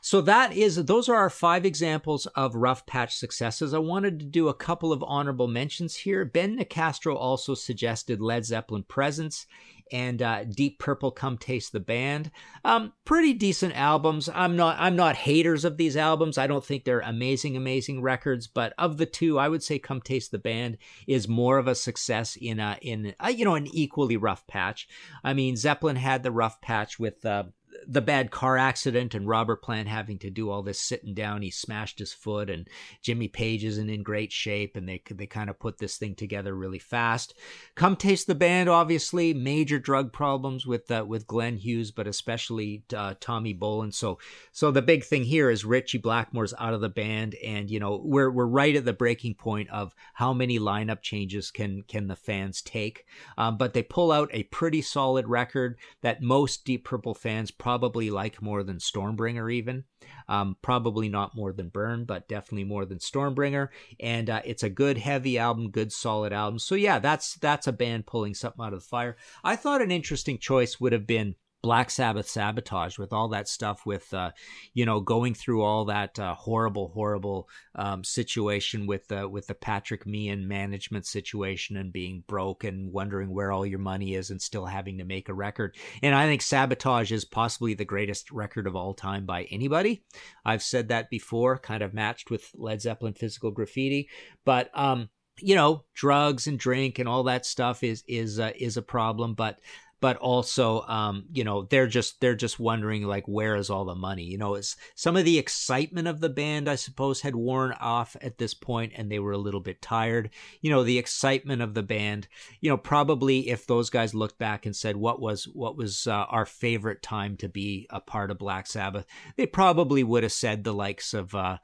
so 0.03 0.21
that 0.23 0.53
is 0.53 0.75
those 0.87 1.09
are 1.09 1.15
our 1.15 1.31
five 1.31 1.65
examples 1.65 2.27
of 2.35 2.57
rough 2.57 2.85
patch 2.85 3.15
successes. 3.15 3.73
I 3.73 3.79
wanted 3.79 4.19
to 4.19 4.27
do 4.27 4.49
a 4.49 4.55
couple 4.55 4.93
of 4.93 5.05
honorable 5.05 5.47
mentions 5.47 5.95
here. 5.95 6.25
Ben 6.25 6.59
Nicastro 6.59 7.15
also 7.15 7.55
suggested 7.55 8.21
Led 8.21 8.45
Zeppelin 8.45 8.83
Presence 8.83 9.47
and 9.93 10.23
uh, 10.23 10.45
Deep 10.45 10.79
Purple 10.79 11.11
Come 11.11 11.39
Taste 11.39 11.73
the 11.73 11.81
Band. 11.81 12.31
Um, 12.65 12.93
pretty 13.05 13.33
decent 13.33 13.77
albums. 13.77 14.29
I'm 14.33 14.57
not 14.57 14.77
I'm 14.79 14.97
not 14.97 15.17
haters 15.17 15.65
of 15.65 15.77
these 15.77 15.97
albums. 15.97 16.39
I 16.39 16.47
don't 16.47 16.65
think 16.65 16.85
they're 16.85 17.01
amazing 17.01 17.57
amazing 17.57 18.03
records, 18.03 18.47
but 18.47 18.73
of 18.79 18.97
the 18.97 19.07
two, 19.07 19.39
I 19.39 19.49
would 19.49 19.63
say 19.63 19.79
Come 19.79 20.01
Taste 20.01 20.31
the 20.31 20.39
Band 20.39 20.79
is 21.07 21.29
more 21.29 21.59
of 21.59 21.69
a 21.69 21.75
success 21.75 22.37
in 22.37 22.61
a 22.61 22.79
in 22.81 23.15
a, 23.21 23.31
you 23.31 23.45
know 23.45 23.55
an 23.55 23.67
equally 23.67 24.17
rough 24.17 24.47
patch. 24.47 24.89
I 25.23 25.35
mean, 25.35 25.57
Zeppelin 25.57 25.97
had 25.97 26.23
the 26.23 26.33
rough 26.33 26.61
patch 26.61 26.99
with 26.99 27.25
uh, 27.25 27.45
the 27.87 28.01
bad 28.01 28.31
car 28.31 28.57
accident 28.57 29.15
and 29.15 29.29
Robert 29.29 29.63
Plant 29.63 29.89
having 29.89 30.19
to 30.19 30.31
do 30.31 30.51
all 30.51 30.63
this 30.63 30.81
sitting 30.81 31.15
down. 31.15 31.43
He 31.43 31.51
smashed 31.51 31.99
his 31.99 32.13
foot, 32.13 32.51
and 32.51 32.69
Jimmy 33.03 33.29
Page 33.29 33.65
isn't 33.65 33.91
in 33.91 34.03
great 34.03 34.33
shape, 34.33 34.77
and 34.77 34.89
they 34.89 35.03
they 35.11 35.27
kind 35.27 35.51
of 35.51 35.59
put 35.59 35.79
this 35.79 35.97
thing 35.97 36.15
together 36.15 36.55
really 36.55 36.79
fast. 36.79 37.35
Come 37.75 37.97
taste 37.97 38.27
the 38.27 38.35
band, 38.35 38.69
obviously 38.69 39.35
major 39.35 39.79
drug 39.79 40.13
problems 40.13 40.67
with 40.67 40.91
uh, 40.91 41.05
with 41.07 41.27
Glenn 41.27 41.57
Hughes, 41.57 41.91
but 41.91 42.07
especially 42.07 42.85
uh, 42.95 43.15
Tommy 43.21 43.55
Bolin. 43.55 43.93
So 43.93 44.19
so 44.53 44.71
the 44.71 44.83
big 44.83 45.05
thing 45.05 45.25
here 45.25 45.51
is 45.51 45.65
Ritchie 45.65 45.99
Blackmore's 45.99 46.55
out 46.59 46.75
of 46.75 46.81
the 46.81 46.89
band, 46.89 47.35
and 47.45 47.71
you 47.71 47.81
know 47.81 48.01
we're 48.05 48.31
we're 48.31 48.47
right 48.47 48.77
at 48.77 48.85
the 48.85 48.93
breaking 48.93 49.35
point 49.35 49.71
of 49.71 49.95
how 50.15 50.33
many 50.33 50.59
lineup 50.59 51.03
changes 51.03 51.51
can 51.51 51.83
can 51.83 52.09
the 52.09 52.17
fans 52.17 52.63
take. 52.63 53.05
Um, 53.37 53.59
but 53.59 53.75
they 53.75 53.83
pull 53.83 54.13
out 54.13 54.31
a 54.33 54.45
pretty 54.45 54.83
solid 54.83 55.29
record 55.29 55.79
that 56.03 56.23
most 56.23 56.65
Deep 56.65 56.85
Purple 56.85 57.15
fans 57.15 57.51
probably 57.75 58.09
like 58.09 58.41
more 58.41 58.63
than 58.63 58.77
Stormbringer, 58.77 59.53
even. 59.53 59.83
Um, 60.29 60.57
probably 60.63 61.09
not 61.09 61.35
more 61.35 61.53
than 61.53 61.71
Burn, 61.71 62.05
but 62.05 62.29
definitely 62.29 62.63
more 62.63 62.85
than 62.85 62.99
Stormbringer. 62.99 63.69
And 63.99 64.31
uh, 64.31 64.43
it's 64.45 64.63
a 64.63 64.71
good, 64.71 64.97
heavy 64.97 65.39
album, 65.39 65.73
good, 65.73 65.93
solid 65.93 66.33
album. 66.33 66.61
So 66.61 66.77
yeah, 66.77 67.01
that's 67.01 67.35
that's 67.35 67.67
a 67.67 67.73
band 67.73 68.07
pulling 68.07 68.35
something 68.35 68.65
out 68.65 68.73
of 68.73 68.79
the 68.81 68.87
fire. 68.87 69.17
I 69.43 69.57
thought 69.57 69.83
an 69.83 69.91
interesting 69.91 70.39
choice 70.39 70.79
would 70.79 70.93
have 70.93 71.05
been 71.05 71.35
Black 71.65 71.89
Sabbath 71.89 72.29
sabotage 72.29 72.99
with 72.99 73.11
all 73.15 73.29
that 73.29 73.49
stuff 73.49 73.87
with 73.87 74.13
uh, 74.13 74.33
you 74.75 74.85
know 74.85 75.01
going 75.01 75.33
through 75.33 75.63
all 75.63 75.87
that 75.87 76.19
uh, 76.19 76.35
horrible 76.35 76.89
horrible 76.89 77.49
um, 77.75 78.05
situation 78.05 78.87
with 78.87 79.09
the 79.09 79.27
with 79.27 79.47
the 79.47 79.55
Patrick 79.55 80.07
Meehan 80.07 80.47
management 80.47 81.07
situation 81.07 81.79
and 81.79 81.91
being 81.91 82.23
broke 82.27 82.65
and 82.65 82.93
wondering 82.93 83.33
where 83.33 83.51
all 83.51 83.65
your 83.65 83.79
money 83.79 84.15
is 84.15 84.29
and 84.29 84.43
still 84.43 84.67
having 84.67 84.99
to 84.99 85.07
make 85.07 85.31
a 85.31 85.35
record. 85.35 85.75
And 86.03 86.15
I 86.15 86.27
think 86.27 86.43
sabotage 86.43 87.11
is 87.11 87.25
possibly 87.25 87.73
the 87.73 87.87
greatest 87.87 88.31
record 88.31 88.67
of 88.67 88.77
all 88.77 88.93
time 88.93 89.25
by 89.25 89.45
anybody. 89.45 90.05
I've 90.45 90.63
said 90.63 90.89
that 90.89 91.09
before 91.09 91.57
kind 91.57 91.83
of 91.83 91.95
matched 91.95 92.31
with 92.31 92.51
Led 92.55 92.83
Zeppelin 92.83 93.15
physical 93.15 93.51
graffiti. 93.51 94.11
But 94.45 94.71
um 94.75 95.09
you 95.41 95.55
know 95.55 95.83
drugs 95.95 96.47
and 96.47 96.59
drink 96.59 96.99
and 96.99 97.09
all 97.09 97.25
that 97.25 97.47
stuff 97.47 97.83
is 97.83 98.05
is 98.07 98.39
uh, 98.39 98.53
is 98.55 98.77
a 98.77 98.83
problem. 98.83 99.33
But 99.33 99.59
but 100.05 100.19
also, 100.19 100.83
um, 100.83 101.25
you 101.33 101.45
know, 101.45 101.63
they're 101.63 101.87
just 101.87 102.21
they're 102.21 102.35
just 102.35 102.61
wondering 102.61 103.05
like 103.05 103.27
where 103.27 103.57
is 103.57 103.71
all 103.71 103.87
the 103.87 103.95
money? 103.95 104.25
You 104.25 104.37
know, 104.37 104.55
it's 104.55 104.77
some 104.95 105.17
of 105.17 105.25
the 105.25 105.39
excitement 105.39 106.07
of 106.07 106.21
the 106.21 106.29
band, 106.29 106.69
I 106.69 106.75
suppose, 106.75 107.23
had 107.23 107.35
worn 107.35 107.73
off 107.81 108.15
at 108.21 108.37
this 108.37 108.53
point, 108.53 108.93
and 108.97 109.11
they 109.11 109.19
were 109.19 109.33
a 109.33 109.39
little 109.39 109.61
bit 109.61 109.81
tired. 109.81 110.29
You 110.61 110.71
know, 110.71 110.85
the 110.85 110.99
excitement 110.99 111.63
of 111.63 111.73
the 111.73 111.83
band. 111.83 112.29
You 112.61 112.69
know, 112.69 112.77
probably 112.77 113.49
if 113.49 113.67
those 113.67 113.89
guys 113.89 114.15
looked 114.15 114.37
back 114.37 114.67
and 114.67 114.77
said 114.77 114.97
what 114.97 115.23
was 115.23 115.45
what 115.45 115.75
was 115.75 116.07
uh, 116.07 116.27
our 116.29 116.45
favorite 116.45 117.01
time 117.01 117.39
to 117.39 117.49
be 117.49 117.87
a 117.89 118.03
part 118.03 118.31
of 118.31 118.37
Black 118.37 118.67
Sabbath, 118.67 119.07
they 119.39 119.47
probably 119.47 120.05
would 120.05 120.23
have 120.23 120.33
said 120.33 120.65
the 120.65 120.75
likes 120.75 121.15
of, 121.15 121.35
uh, 121.35 121.57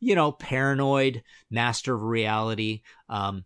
you 0.00 0.16
know, 0.16 0.32
Paranoid, 0.32 1.22
Master 1.48 1.94
of 1.94 2.02
Reality. 2.02 2.82
Um, 3.08 3.44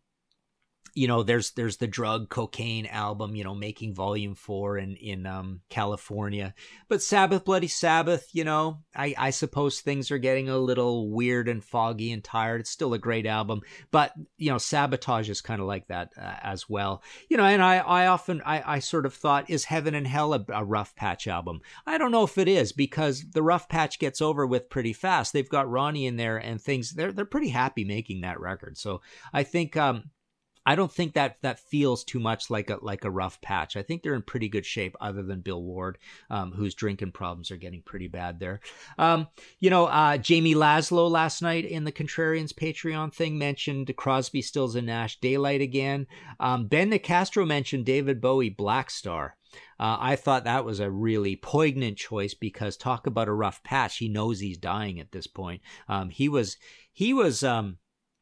you 0.95 1.09
know 1.09 1.23
there's 1.23 1.53
there's 1.53 1.77
the 1.77 1.87
drug 1.87 2.29
cocaine 2.29 2.87
album 2.87 3.35
you 3.35 3.45
know 3.45 3.55
making 3.55 3.95
volume 3.95 4.35
four 4.35 4.79
in 4.79 4.97
in 4.97 5.27
um 5.27 5.61
california. 5.69 6.55
But 6.89 7.03
sabbath 7.03 7.45
bloody 7.45 7.69
sabbath 7.69 8.29
you 8.33 8.45
know 8.45 8.81
i 8.95 9.15
i 9.19 9.31
suppose 9.31 9.81
things 9.81 10.11
are 10.11 10.19
getting 10.19 10.49
a 10.49 10.59
little 10.59 11.11
weird 11.11 11.49
and 11.49 11.63
foggy 11.63 12.13
and 12.13 12.23
tired. 12.23 12.61
It's 12.61 12.71
still 12.71 12.95
a 12.95 12.99
great 12.99 13.27
album 13.27 13.63
but 13.91 14.13
you 14.37 14.51
know 14.51 14.59
sabotage 14.59 15.31
is 15.31 15.41
kind 15.41 15.61
of 15.61 15.67
like 15.67 15.89
that 15.89 16.11
uh, 16.17 16.35
as 16.43 16.69
well. 16.69 17.03
You 17.29 17.37
know 17.37 17.45
and 17.45 17.63
i 17.63 17.79
i 17.79 18.07
often 18.07 18.43
i 18.45 18.63
i 18.75 18.79
sort 18.79 19.07
of 19.07 19.15
thought 19.15 19.51
is 19.51 19.65
heaven 19.65 19.95
and 19.95 20.07
hell 20.07 20.35
a, 20.35 20.45
a 20.49 20.65
rough 20.65 20.95
patch 20.95 21.27
album? 21.27 21.61
I 21.87 21.99
don't 21.99 22.13
know 22.13 22.25
if 22.25 22.39
it 22.39 22.49
is 22.49 22.73
because 22.73 23.25
the 23.33 23.43
rough 23.43 23.69
patch 23.69 23.99
gets 23.99 24.21
over 24.21 24.47
with 24.47 24.71
pretty 24.71 24.93
fast. 24.93 25.33
They've 25.33 25.49
got 25.49 25.71
ronnie 25.71 26.07
in 26.07 26.17
there 26.17 26.37
and 26.37 26.61
things 26.61 26.93
they're 26.93 27.13
they're 27.13 27.25
pretty 27.25 27.49
happy 27.49 27.85
making 27.85 28.23
that 28.23 28.41
record. 28.41 28.77
So 28.77 29.01
i 29.33 29.43
think 29.43 29.77
um 29.77 30.05
I 30.69 30.75
don't 30.75 30.93
think 30.93 31.15
that 31.15 31.39
that 31.41 31.61
feels 31.61 32.05
too 32.05 32.21
much 32.21 32.51
like 32.51 32.69
a 32.69 32.77
like 32.83 33.05
a 33.05 33.11
rough 33.11 33.41
patch. 33.41 33.75
I 33.75 33.83
think 33.83 34.03
they're 34.03 34.13
in 34.13 34.21
pretty 34.21 34.51
good 34.51 34.67
shape, 34.67 34.95
other 35.01 35.23
than 35.23 35.41
Bill 35.41 35.63
Ward, 35.63 35.97
um, 36.29 36.53
whose 36.53 36.75
drinking 36.75 37.13
problems 37.13 37.51
are 37.51 37.57
getting 37.57 37.81
pretty 37.81 38.07
bad 38.07 38.39
there. 38.39 38.61
Um, 38.99 39.29
you 39.61 39.71
know, 39.71 39.87
uh, 39.87 40.19
Jamie 40.19 40.55
Laszlo 40.55 41.11
last 41.11 41.41
night 41.41 41.65
in 41.65 41.85
the 41.85 41.91
Contrarians 41.91 42.53
Patreon 42.53 43.15
thing 43.15 43.39
mentioned 43.39 43.91
Crosby, 43.97 44.43
Stills, 44.43 44.75
and 44.75 44.89
Nash, 44.89 45.19
Daylight 45.21 45.63
again. 45.63 46.07
Um, 46.39 46.67
ben 46.67 46.91
Nicastro 46.91 47.47
mentioned 47.47 47.87
David 47.87 48.21
Bowie, 48.21 48.51
Black 48.51 48.91
Star. 48.91 49.39
Uh, 49.81 49.97
I 49.99 50.17
thought 50.17 50.45
that 50.45 50.67
was 50.67 50.81
a 50.81 50.91
really 50.91 51.35
poignant 51.35 51.97
choice 51.97 52.35
because 52.35 52.77
talk 52.77 53.07
about 53.07 53.29
a 53.29 53.33
rough 53.33 53.63
patch. 53.63 53.97
He 53.97 54.11
knows 54.11 54.41
he's 54.41 54.59
dying 54.59 55.01
at 55.01 55.13
this 55.13 55.27
point. 55.27 55.63
Um, 55.89 56.11
he 56.11 56.29
was 56.29 56.59
he 56.93 57.15
was 57.15 57.43
um, 57.43 57.79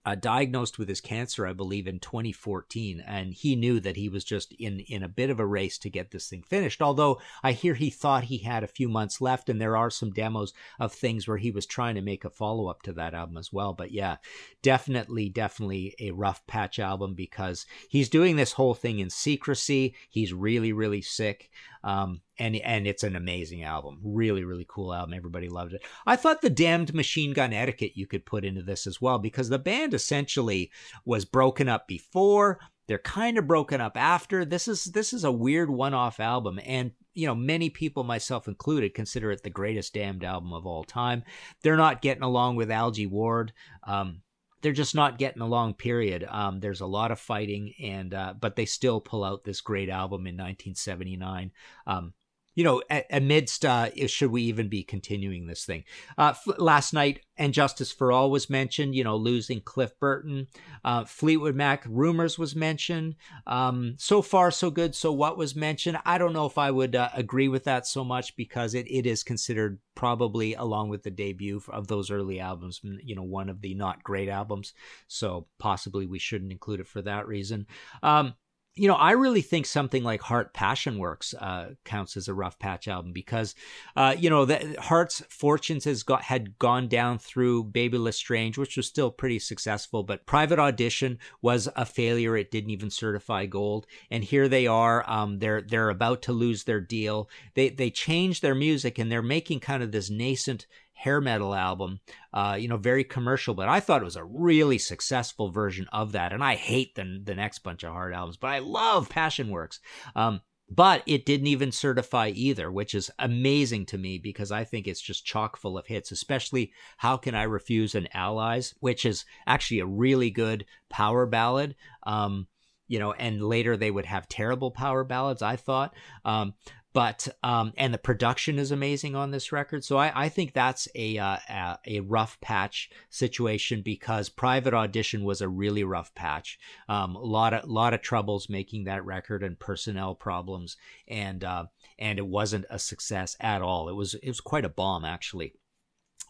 uh, 0.06 0.14
diagnosed 0.14 0.78
with 0.78 0.88
his 0.88 1.00
cancer, 1.00 1.48
I 1.48 1.52
believe, 1.52 1.88
in 1.88 1.98
2014, 1.98 3.02
and 3.04 3.34
he 3.34 3.56
knew 3.56 3.80
that 3.80 3.96
he 3.96 4.08
was 4.08 4.24
just 4.24 4.52
in 4.52 4.78
in 4.80 5.02
a 5.02 5.08
bit 5.08 5.30
of 5.30 5.40
a 5.40 5.46
race 5.46 5.78
to 5.78 5.90
get 5.90 6.12
this 6.12 6.28
thing 6.28 6.44
finished. 6.44 6.80
Although 6.80 7.20
I 7.42 7.50
hear 7.50 7.74
he 7.74 7.90
thought 7.90 8.24
he 8.24 8.38
had 8.38 8.62
a 8.62 8.68
few 8.68 8.88
months 8.88 9.20
left, 9.20 9.48
and 9.48 9.60
there 9.60 9.76
are 9.76 9.90
some 9.90 10.12
demos 10.12 10.54
of 10.78 10.92
things 10.92 11.26
where 11.26 11.38
he 11.38 11.50
was 11.50 11.66
trying 11.66 11.96
to 11.96 12.02
make 12.02 12.24
a 12.24 12.30
follow 12.30 12.68
up 12.68 12.82
to 12.82 12.92
that 12.92 13.14
album 13.14 13.36
as 13.36 13.52
well. 13.52 13.72
But 13.72 13.90
yeah, 13.90 14.18
definitely, 14.62 15.28
definitely 15.28 15.96
a 15.98 16.12
rough 16.12 16.46
patch 16.46 16.78
album 16.78 17.14
because 17.14 17.66
he's 17.88 18.08
doing 18.08 18.36
this 18.36 18.52
whole 18.52 18.74
thing 18.74 19.00
in 19.00 19.10
secrecy. 19.10 19.96
He's 20.08 20.32
really, 20.32 20.72
really 20.72 21.02
sick. 21.02 21.50
Um, 21.86 22.20
and 22.36 22.56
and 22.56 22.84
it's 22.84 23.04
an 23.04 23.14
amazing 23.14 23.62
album. 23.62 24.00
Really, 24.02 24.42
really 24.42 24.66
cool 24.68 24.92
album. 24.92 25.14
Everybody 25.14 25.48
loved 25.48 25.72
it. 25.72 25.82
I 26.04 26.16
thought 26.16 26.42
the 26.42 26.50
damned 26.50 26.92
machine 26.92 27.32
gun 27.32 27.52
etiquette 27.52 27.92
you 27.94 28.08
could 28.08 28.26
put 28.26 28.44
into 28.44 28.60
this 28.60 28.88
as 28.88 29.00
well 29.00 29.20
because 29.20 29.48
the 29.48 29.58
band 29.60 29.94
essentially 29.94 30.72
was 31.04 31.24
broken 31.24 31.68
up 31.68 31.86
before. 31.86 32.58
They're 32.88 32.98
kind 32.98 33.38
of 33.38 33.46
broken 33.46 33.80
up 33.80 33.96
after. 33.96 34.44
This 34.44 34.66
is 34.66 34.86
this 34.86 35.12
is 35.12 35.22
a 35.22 35.30
weird 35.30 35.70
one-off 35.70 36.18
album, 36.18 36.58
and 36.66 36.90
you 37.14 37.28
know 37.28 37.36
many 37.36 37.70
people, 37.70 38.02
myself 38.02 38.48
included, 38.48 38.92
consider 38.92 39.30
it 39.30 39.44
the 39.44 39.50
greatest 39.50 39.94
damned 39.94 40.24
album 40.24 40.52
of 40.52 40.66
all 40.66 40.82
time. 40.82 41.22
They're 41.62 41.76
not 41.76 42.02
getting 42.02 42.24
along 42.24 42.56
with 42.56 42.70
Algy 42.70 43.06
Ward. 43.06 43.52
Um, 43.84 44.22
they're 44.62 44.72
just 44.72 44.94
not 44.94 45.18
getting 45.18 45.42
along. 45.42 45.74
Period. 45.74 46.26
Um, 46.28 46.60
there's 46.60 46.80
a 46.80 46.86
lot 46.86 47.10
of 47.10 47.20
fighting, 47.20 47.74
and 47.82 48.12
uh, 48.14 48.34
but 48.38 48.56
they 48.56 48.64
still 48.66 49.00
pull 49.00 49.24
out 49.24 49.44
this 49.44 49.60
great 49.60 49.88
album 49.88 50.26
in 50.26 50.34
1979. 50.34 51.52
Um, 51.86 52.14
you 52.56 52.64
know, 52.64 52.82
amidst 53.10 53.64
uh, 53.64 53.90
should 54.08 54.32
we 54.32 54.42
even 54.42 54.68
be 54.68 54.82
continuing 54.82 55.46
this 55.46 55.64
thing? 55.64 55.84
Uh, 56.16 56.30
f- 56.30 56.58
last 56.58 56.94
night, 56.94 57.20
and 57.36 57.52
Justice 57.52 57.92
for 57.92 58.10
All 58.10 58.30
was 58.30 58.48
mentioned. 58.48 58.94
You 58.94 59.04
know, 59.04 59.16
losing 59.16 59.60
Cliff 59.60 59.92
Burton, 60.00 60.46
uh, 60.82 61.04
Fleetwood 61.04 61.54
Mac, 61.54 61.84
Rumours 61.86 62.38
was 62.38 62.56
mentioned. 62.56 63.14
Um, 63.46 63.94
so 63.98 64.22
far, 64.22 64.50
so 64.50 64.70
good. 64.70 64.94
So 64.94 65.12
what 65.12 65.36
was 65.36 65.54
mentioned? 65.54 65.98
I 66.06 66.16
don't 66.16 66.32
know 66.32 66.46
if 66.46 66.56
I 66.56 66.70
would 66.70 66.96
uh, 66.96 67.10
agree 67.14 67.48
with 67.48 67.64
that 67.64 67.86
so 67.86 68.02
much 68.02 68.34
because 68.36 68.74
it, 68.74 68.86
it 68.90 69.06
is 69.06 69.22
considered 69.22 69.78
probably 69.94 70.54
along 70.54 70.88
with 70.88 71.02
the 71.02 71.10
debut 71.10 71.60
of 71.68 71.88
those 71.88 72.10
early 72.10 72.40
albums, 72.40 72.80
you 73.02 73.14
know, 73.14 73.22
one 73.22 73.50
of 73.50 73.60
the 73.60 73.74
not 73.74 74.02
great 74.02 74.28
albums. 74.28 74.72
So 75.08 75.46
possibly 75.58 76.06
we 76.06 76.18
shouldn't 76.18 76.52
include 76.52 76.80
it 76.80 76.86
for 76.86 77.02
that 77.02 77.28
reason. 77.28 77.66
Um, 78.02 78.34
you 78.76 78.88
know, 78.88 78.94
I 78.94 79.12
really 79.12 79.40
think 79.40 79.64
something 79.64 80.04
like 80.04 80.20
Heart 80.20 80.52
Passion 80.52 80.98
Works 80.98 81.32
uh, 81.32 81.70
counts 81.84 82.14
as 82.14 82.28
a 82.28 82.34
rough 82.34 82.58
patch 82.58 82.86
album 82.86 83.12
because, 83.12 83.54
uh, 83.96 84.14
you 84.18 84.28
know, 84.28 84.44
the, 84.44 84.76
Heart's 84.78 85.22
fortunes 85.30 85.84
has 85.84 86.02
got 86.02 86.22
had 86.22 86.58
gone 86.58 86.86
down 86.86 87.18
through 87.18 87.64
Bebe 87.64 87.96
le 87.96 88.12
Strange, 88.12 88.58
which 88.58 88.76
was 88.76 88.86
still 88.86 89.10
pretty 89.10 89.38
successful, 89.38 90.02
but 90.02 90.26
Private 90.26 90.58
Audition 90.58 91.18
was 91.40 91.70
a 91.74 91.86
failure. 91.86 92.36
It 92.36 92.50
didn't 92.50 92.70
even 92.70 92.90
certify 92.90 93.46
gold, 93.46 93.86
and 94.10 94.22
here 94.22 94.46
they 94.46 94.66
are. 94.66 95.08
Um, 95.10 95.38
they're 95.38 95.62
they're 95.62 95.90
about 95.90 96.20
to 96.22 96.32
lose 96.32 96.64
their 96.64 96.80
deal. 96.80 97.30
They 97.54 97.70
they 97.70 97.90
changed 97.90 98.42
their 98.42 98.54
music 98.54 98.98
and 98.98 99.10
they're 99.10 99.22
making 99.22 99.60
kind 99.60 99.82
of 99.82 99.90
this 99.90 100.10
nascent 100.10 100.66
hair 100.96 101.20
metal 101.20 101.54
album, 101.54 102.00
uh, 102.32 102.56
you 102.58 102.68
know, 102.68 102.78
very 102.78 103.04
commercial, 103.04 103.54
but 103.54 103.68
I 103.68 103.80
thought 103.80 104.00
it 104.00 104.06
was 104.06 104.16
a 104.16 104.24
really 104.24 104.78
successful 104.78 105.50
version 105.50 105.86
of 105.92 106.12
that. 106.12 106.32
And 106.32 106.42
I 106.42 106.54
hate 106.54 106.94
the, 106.94 107.20
the 107.22 107.34
next 107.34 107.58
bunch 107.60 107.84
of 107.84 107.92
Heart 107.92 108.14
albums, 108.14 108.38
but 108.38 108.48
I 108.48 108.60
love 108.60 109.10
Passion 109.10 109.50
Works. 109.50 109.78
Um, 110.16 110.40
but 110.70 111.02
it 111.06 111.26
didn't 111.26 111.48
even 111.48 111.70
certify 111.70 112.28
either, 112.34 112.72
which 112.72 112.94
is 112.94 113.10
amazing 113.18 113.86
to 113.86 113.98
me 113.98 114.18
because 114.18 114.50
I 114.50 114.64
think 114.64 114.88
it's 114.88 115.00
just 115.00 115.26
chock 115.26 115.58
full 115.58 115.76
of 115.76 115.86
hits, 115.86 116.10
especially 116.10 116.72
How 116.96 117.18
Can 117.18 117.34
I 117.34 117.42
Refuse 117.42 117.94
an 117.94 118.08
Allies, 118.14 118.74
which 118.80 119.04
is 119.04 119.26
actually 119.46 119.80
a 119.80 119.86
really 119.86 120.30
good 120.30 120.64
power 120.88 121.26
ballad. 121.26 121.76
Um, 122.04 122.48
you 122.88 122.98
know, 122.98 123.12
and 123.12 123.42
later 123.42 123.76
they 123.76 123.90
would 123.90 124.06
have 124.06 124.28
terrible 124.28 124.70
power 124.70 125.04
ballads, 125.04 125.42
I 125.42 125.56
thought. 125.56 125.94
Um, 126.24 126.54
but 126.96 127.28
um, 127.42 127.74
and 127.76 127.92
the 127.92 127.98
production 127.98 128.58
is 128.58 128.70
amazing 128.70 129.14
on 129.14 129.30
this 129.30 129.52
record. 129.52 129.84
So 129.84 129.98
I, 129.98 130.24
I 130.24 130.28
think 130.30 130.54
that's 130.54 130.88
a, 130.94 131.18
uh, 131.18 131.76
a 131.86 132.00
rough 132.00 132.40
patch 132.40 132.88
situation 133.10 133.82
because 133.82 134.30
Private 134.30 134.72
Audition 134.72 135.22
was 135.22 135.42
a 135.42 135.48
really 135.48 135.84
rough 135.84 136.14
patch. 136.14 136.58
Um, 136.88 137.14
a 137.14 137.20
lot 137.20 137.52
of 137.52 137.68
lot 137.68 137.92
of 137.92 138.00
troubles 138.00 138.48
making 138.48 138.84
that 138.84 139.04
record 139.04 139.42
and 139.42 139.58
personnel 139.58 140.14
problems, 140.14 140.78
and 141.06 141.44
uh, 141.44 141.66
and 141.98 142.18
it 142.18 142.26
wasn't 142.26 142.64
a 142.70 142.78
success 142.78 143.36
at 143.40 143.60
all. 143.60 143.90
It 143.90 143.94
was 143.94 144.14
it 144.14 144.28
was 144.28 144.40
quite 144.40 144.64
a 144.64 144.70
bomb 144.70 145.04
actually. 145.04 145.52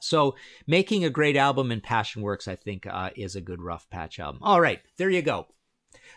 So 0.00 0.34
making 0.66 1.04
a 1.04 1.10
great 1.10 1.36
album 1.36 1.70
in 1.70 1.80
Passion 1.80 2.22
Works, 2.22 2.48
I 2.48 2.56
think, 2.56 2.88
uh, 2.88 3.10
is 3.14 3.36
a 3.36 3.40
good 3.40 3.62
rough 3.62 3.88
patch 3.88 4.18
album. 4.18 4.40
All 4.42 4.60
right, 4.60 4.80
there 4.98 5.10
you 5.10 5.22
go. 5.22 5.46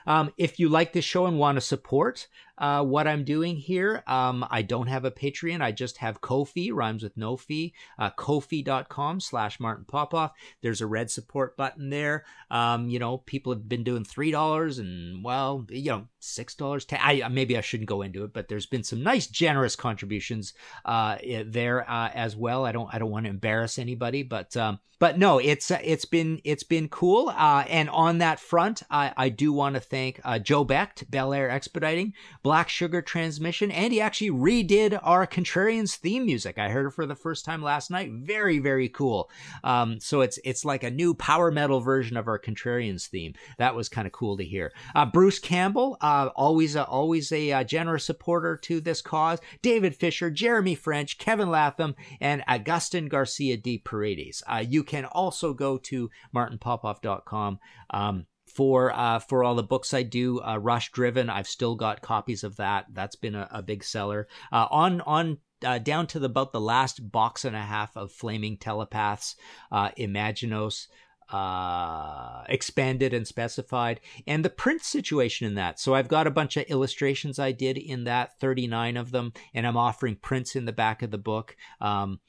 Um, 0.07 0.33
if 0.37 0.59
you 0.59 0.69
like 0.69 0.93
this 0.93 1.05
show 1.05 1.25
and 1.25 1.37
want 1.37 1.57
to 1.57 1.61
support 1.61 2.27
uh, 2.57 2.83
what 2.83 3.07
I'm 3.07 3.23
doing 3.23 3.55
here, 3.55 4.03
um, 4.05 4.45
I 4.49 4.61
don't 4.61 4.87
have 4.87 5.05
a 5.05 5.11
Patreon. 5.11 5.61
I 5.61 5.71
just 5.71 5.97
have 5.97 6.21
Ko-fi, 6.21 6.71
rhymes 6.71 7.03
with 7.03 7.15
no 7.15 7.37
fee, 7.37 7.73
uh, 7.97 8.11
kofi.com 8.11 9.21
slash 9.21 9.59
Martin 9.59 9.85
Popoff. 9.85 10.31
There's 10.61 10.81
a 10.81 10.87
red 10.87 11.09
support 11.09 11.55
button 11.55 11.89
there. 11.89 12.25
Um, 12.51 12.89
you 12.89 12.99
know, 12.99 13.19
people 13.19 13.53
have 13.53 13.69
been 13.69 13.83
doing 13.83 14.03
$3 14.03 14.79
and, 14.79 15.23
well, 15.23 15.65
you 15.69 15.91
know, 15.91 16.07
$6. 16.21 16.87
Ten, 16.87 16.99
I, 17.01 17.27
maybe 17.29 17.57
I 17.57 17.61
shouldn't 17.61 17.89
go 17.89 18.01
into 18.01 18.23
it, 18.23 18.33
but 18.33 18.47
there's 18.47 18.65
been 18.65 18.83
some 18.83 19.03
nice, 19.03 19.27
generous 19.27 19.75
contributions 19.75 20.53
uh, 20.85 21.17
there 21.45 21.89
uh, 21.89 22.09
as 22.13 22.35
well. 22.35 22.65
I 22.65 22.71
don't, 22.71 22.93
I 22.93 22.99
don't 22.99 23.11
want 23.11 23.25
to 23.25 23.29
embarrass 23.29 23.79
anybody, 23.79 24.23
but, 24.23 24.55
um, 24.57 24.79
but 24.99 25.17
no, 25.17 25.37
it's, 25.37 25.71
it's 25.71 26.03
been, 26.03 26.41
it's 26.43 26.63
been 26.63 26.89
cool. 26.89 27.29
Uh, 27.29 27.63
and 27.69 27.89
on 27.89 28.17
that 28.17 28.37
front, 28.37 28.83
I, 28.91 29.13
I 29.15 29.29
do 29.29 29.53
want 29.53 29.75
to 29.75 29.79
thank 29.79 30.19
uh, 30.25 30.39
Joe 30.39 30.65
Becht, 30.65 31.09
Bel 31.09 31.33
Air 31.33 31.49
Expediting, 31.49 32.13
Black 32.43 32.67
Sugar 32.67 33.01
Transmission, 33.01 33.71
and 33.71 33.93
he 33.93 34.01
actually 34.01 34.31
redid 34.31 34.99
our 35.01 35.25
Contrarians 35.25 35.95
theme 35.95 36.25
music. 36.25 36.57
I 36.57 36.67
heard 36.67 36.87
it 36.87 36.93
for 36.93 37.05
the 37.05 37.15
first 37.15 37.45
time 37.45 37.63
last 37.63 37.89
night. 37.89 38.11
Very, 38.11 38.59
very 38.59 38.89
cool. 38.89 39.29
Um, 39.63 40.01
so 40.01 40.19
it's 40.19 40.37
it's 40.43 40.65
like 40.65 40.83
a 40.83 40.91
new 40.91 41.13
power 41.13 41.49
metal 41.49 41.79
version 41.79 42.17
of 42.17 42.27
our 42.27 42.37
Contrarians 42.37 43.07
theme. 43.07 43.35
That 43.57 43.75
was 43.75 43.87
kind 43.87 44.05
of 44.05 44.11
cool 44.11 44.35
to 44.35 44.43
hear. 44.43 44.73
Uh, 44.93 45.05
Bruce 45.05 45.39
Campbell, 45.39 45.97
uh, 46.01 46.08
always 46.35 46.75
a, 46.75 46.85
always 46.85 47.31
a 47.31 47.51
uh, 47.51 47.63
generous 47.63 48.05
supporter 48.05 48.57
to 48.57 48.81
this 48.81 49.01
cause. 49.01 49.39
David 49.61 49.95
Fisher, 49.95 50.29
Jeremy 50.29 50.75
French, 50.75 51.17
Kevin 51.17 51.49
Latham, 51.49 51.95
and 52.19 52.43
Augustin 52.47 53.07
Garcia 53.07 53.57
de 53.57 53.77
Paredes. 53.77 54.43
Uh, 54.47 54.63
you 54.67 54.83
can 54.83 55.05
also 55.05 55.53
go 55.53 55.77
to 55.77 56.09
martinpopoff.com. 56.35 57.59
Um, 57.91 58.25
for 58.49 58.91
uh, 58.91 59.19
for 59.19 59.43
all 59.43 59.53
the 59.53 59.63
books 59.63 59.93
I 59.93 60.01
do. 60.03 60.41
Uh, 60.41 60.57
Rush 60.57 60.91
Driven, 60.91 61.29
I've 61.29 61.47
still 61.47 61.75
got 61.75 62.01
copies 62.01 62.43
of 62.43 62.57
that. 62.57 62.87
That's 62.91 63.15
been 63.15 63.35
a, 63.35 63.47
a 63.51 63.61
big 63.61 63.83
seller. 63.83 64.27
Uh, 64.51 64.65
on 64.71 65.01
on 65.01 65.37
uh, 65.63 65.77
down 65.77 66.07
to 66.07 66.19
the, 66.19 66.25
about 66.25 66.51
the 66.51 66.61
last 66.61 67.11
box 67.11 67.45
and 67.45 67.55
a 67.55 67.61
half 67.61 67.95
of 67.95 68.11
Flaming 68.11 68.57
Telepaths, 68.57 69.35
uh, 69.71 69.89
Imaginos 69.91 70.87
uh, 71.31 72.43
expanded 72.47 73.13
and 73.13 73.27
specified, 73.27 73.99
and 74.27 74.43
the 74.43 74.49
print 74.49 74.83
situation 74.83 75.47
in 75.47 75.55
that. 75.55 75.79
So 75.79 75.93
I've 75.93 76.07
got 76.07 76.27
a 76.27 76.31
bunch 76.31 76.57
of 76.57 76.65
illustrations 76.65 77.39
I 77.39 77.51
did 77.51 77.77
in 77.77 78.03
that, 78.05 78.39
39 78.39 78.97
of 78.97 79.11
them, 79.11 79.33
and 79.53 79.65
I'm 79.67 79.77
offering 79.77 80.15
prints 80.15 80.55
in 80.55 80.65
the 80.65 80.73
back 80.73 81.01
of 81.01 81.11
the 81.11 81.17
book. 81.17 81.55
Um, 81.81 82.19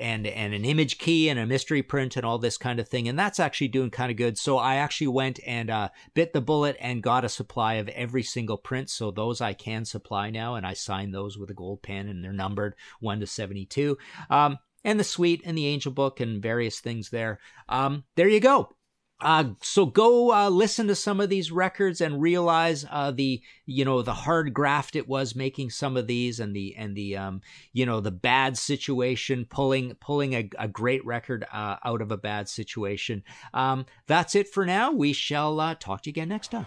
and 0.00 0.26
and 0.26 0.52
an 0.54 0.64
image 0.64 0.98
key 0.98 1.28
and 1.28 1.38
a 1.38 1.46
mystery 1.46 1.82
print 1.82 2.16
and 2.16 2.26
all 2.26 2.38
this 2.38 2.58
kind 2.58 2.80
of 2.80 2.88
thing 2.88 3.08
and 3.08 3.18
that's 3.18 3.38
actually 3.38 3.68
doing 3.68 3.90
kind 3.90 4.10
of 4.10 4.16
good 4.16 4.36
so 4.36 4.58
i 4.58 4.76
actually 4.76 5.06
went 5.06 5.38
and 5.46 5.70
uh, 5.70 5.88
bit 6.14 6.32
the 6.32 6.40
bullet 6.40 6.76
and 6.80 7.02
got 7.02 7.24
a 7.24 7.28
supply 7.28 7.74
of 7.74 7.88
every 7.90 8.22
single 8.22 8.56
print 8.56 8.90
so 8.90 9.10
those 9.10 9.40
i 9.40 9.52
can 9.52 9.84
supply 9.84 10.30
now 10.30 10.56
and 10.56 10.66
i 10.66 10.72
sign 10.72 11.12
those 11.12 11.38
with 11.38 11.50
a 11.50 11.54
gold 11.54 11.80
pen 11.82 12.08
and 12.08 12.24
they're 12.24 12.32
numbered 12.32 12.74
1 13.00 13.20
to 13.20 13.26
72 13.26 13.96
um, 14.30 14.58
and 14.84 15.00
the 15.00 15.04
suite 15.04 15.42
and 15.44 15.56
the 15.56 15.66
angel 15.66 15.92
book 15.92 16.20
and 16.20 16.42
various 16.42 16.80
things 16.80 17.10
there. 17.10 17.40
Um, 17.68 18.04
there 18.16 18.28
you 18.28 18.40
go. 18.40 18.70
Uh, 19.20 19.44
so 19.62 19.86
go 19.86 20.32
uh, 20.32 20.50
listen 20.50 20.88
to 20.88 20.94
some 20.94 21.20
of 21.20 21.30
these 21.30 21.52
records 21.52 22.00
and 22.00 22.20
realize 22.20 22.84
uh, 22.90 23.10
the 23.10 23.40
you 23.64 23.84
know 23.84 24.02
the 24.02 24.12
hard 24.12 24.52
graft 24.52 24.96
it 24.96 25.08
was 25.08 25.36
making 25.36 25.70
some 25.70 25.96
of 25.96 26.06
these 26.06 26.40
and 26.40 26.54
the 26.54 26.74
and 26.76 26.96
the 26.96 27.16
um, 27.16 27.40
you 27.72 27.86
know 27.86 28.00
the 28.00 28.10
bad 28.10 28.58
situation 28.58 29.46
pulling 29.48 29.94
pulling 29.94 30.34
a, 30.34 30.50
a 30.58 30.68
great 30.68 31.04
record 31.06 31.46
uh, 31.52 31.76
out 31.84 32.02
of 32.02 32.10
a 32.10 32.18
bad 32.18 32.48
situation. 32.48 33.22
Um, 33.54 33.86
that's 34.06 34.34
it 34.34 34.48
for 34.48 34.66
now. 34.66 34.92
We 34.92 35.12
shall 35.12 35.60
uh, 35.60 35.76
talk 35.76 36.02
to 36.02 36.10
you 36.10 36.12
again 36.12 36.28
next 36.28 36.50
time. 36.50 36.66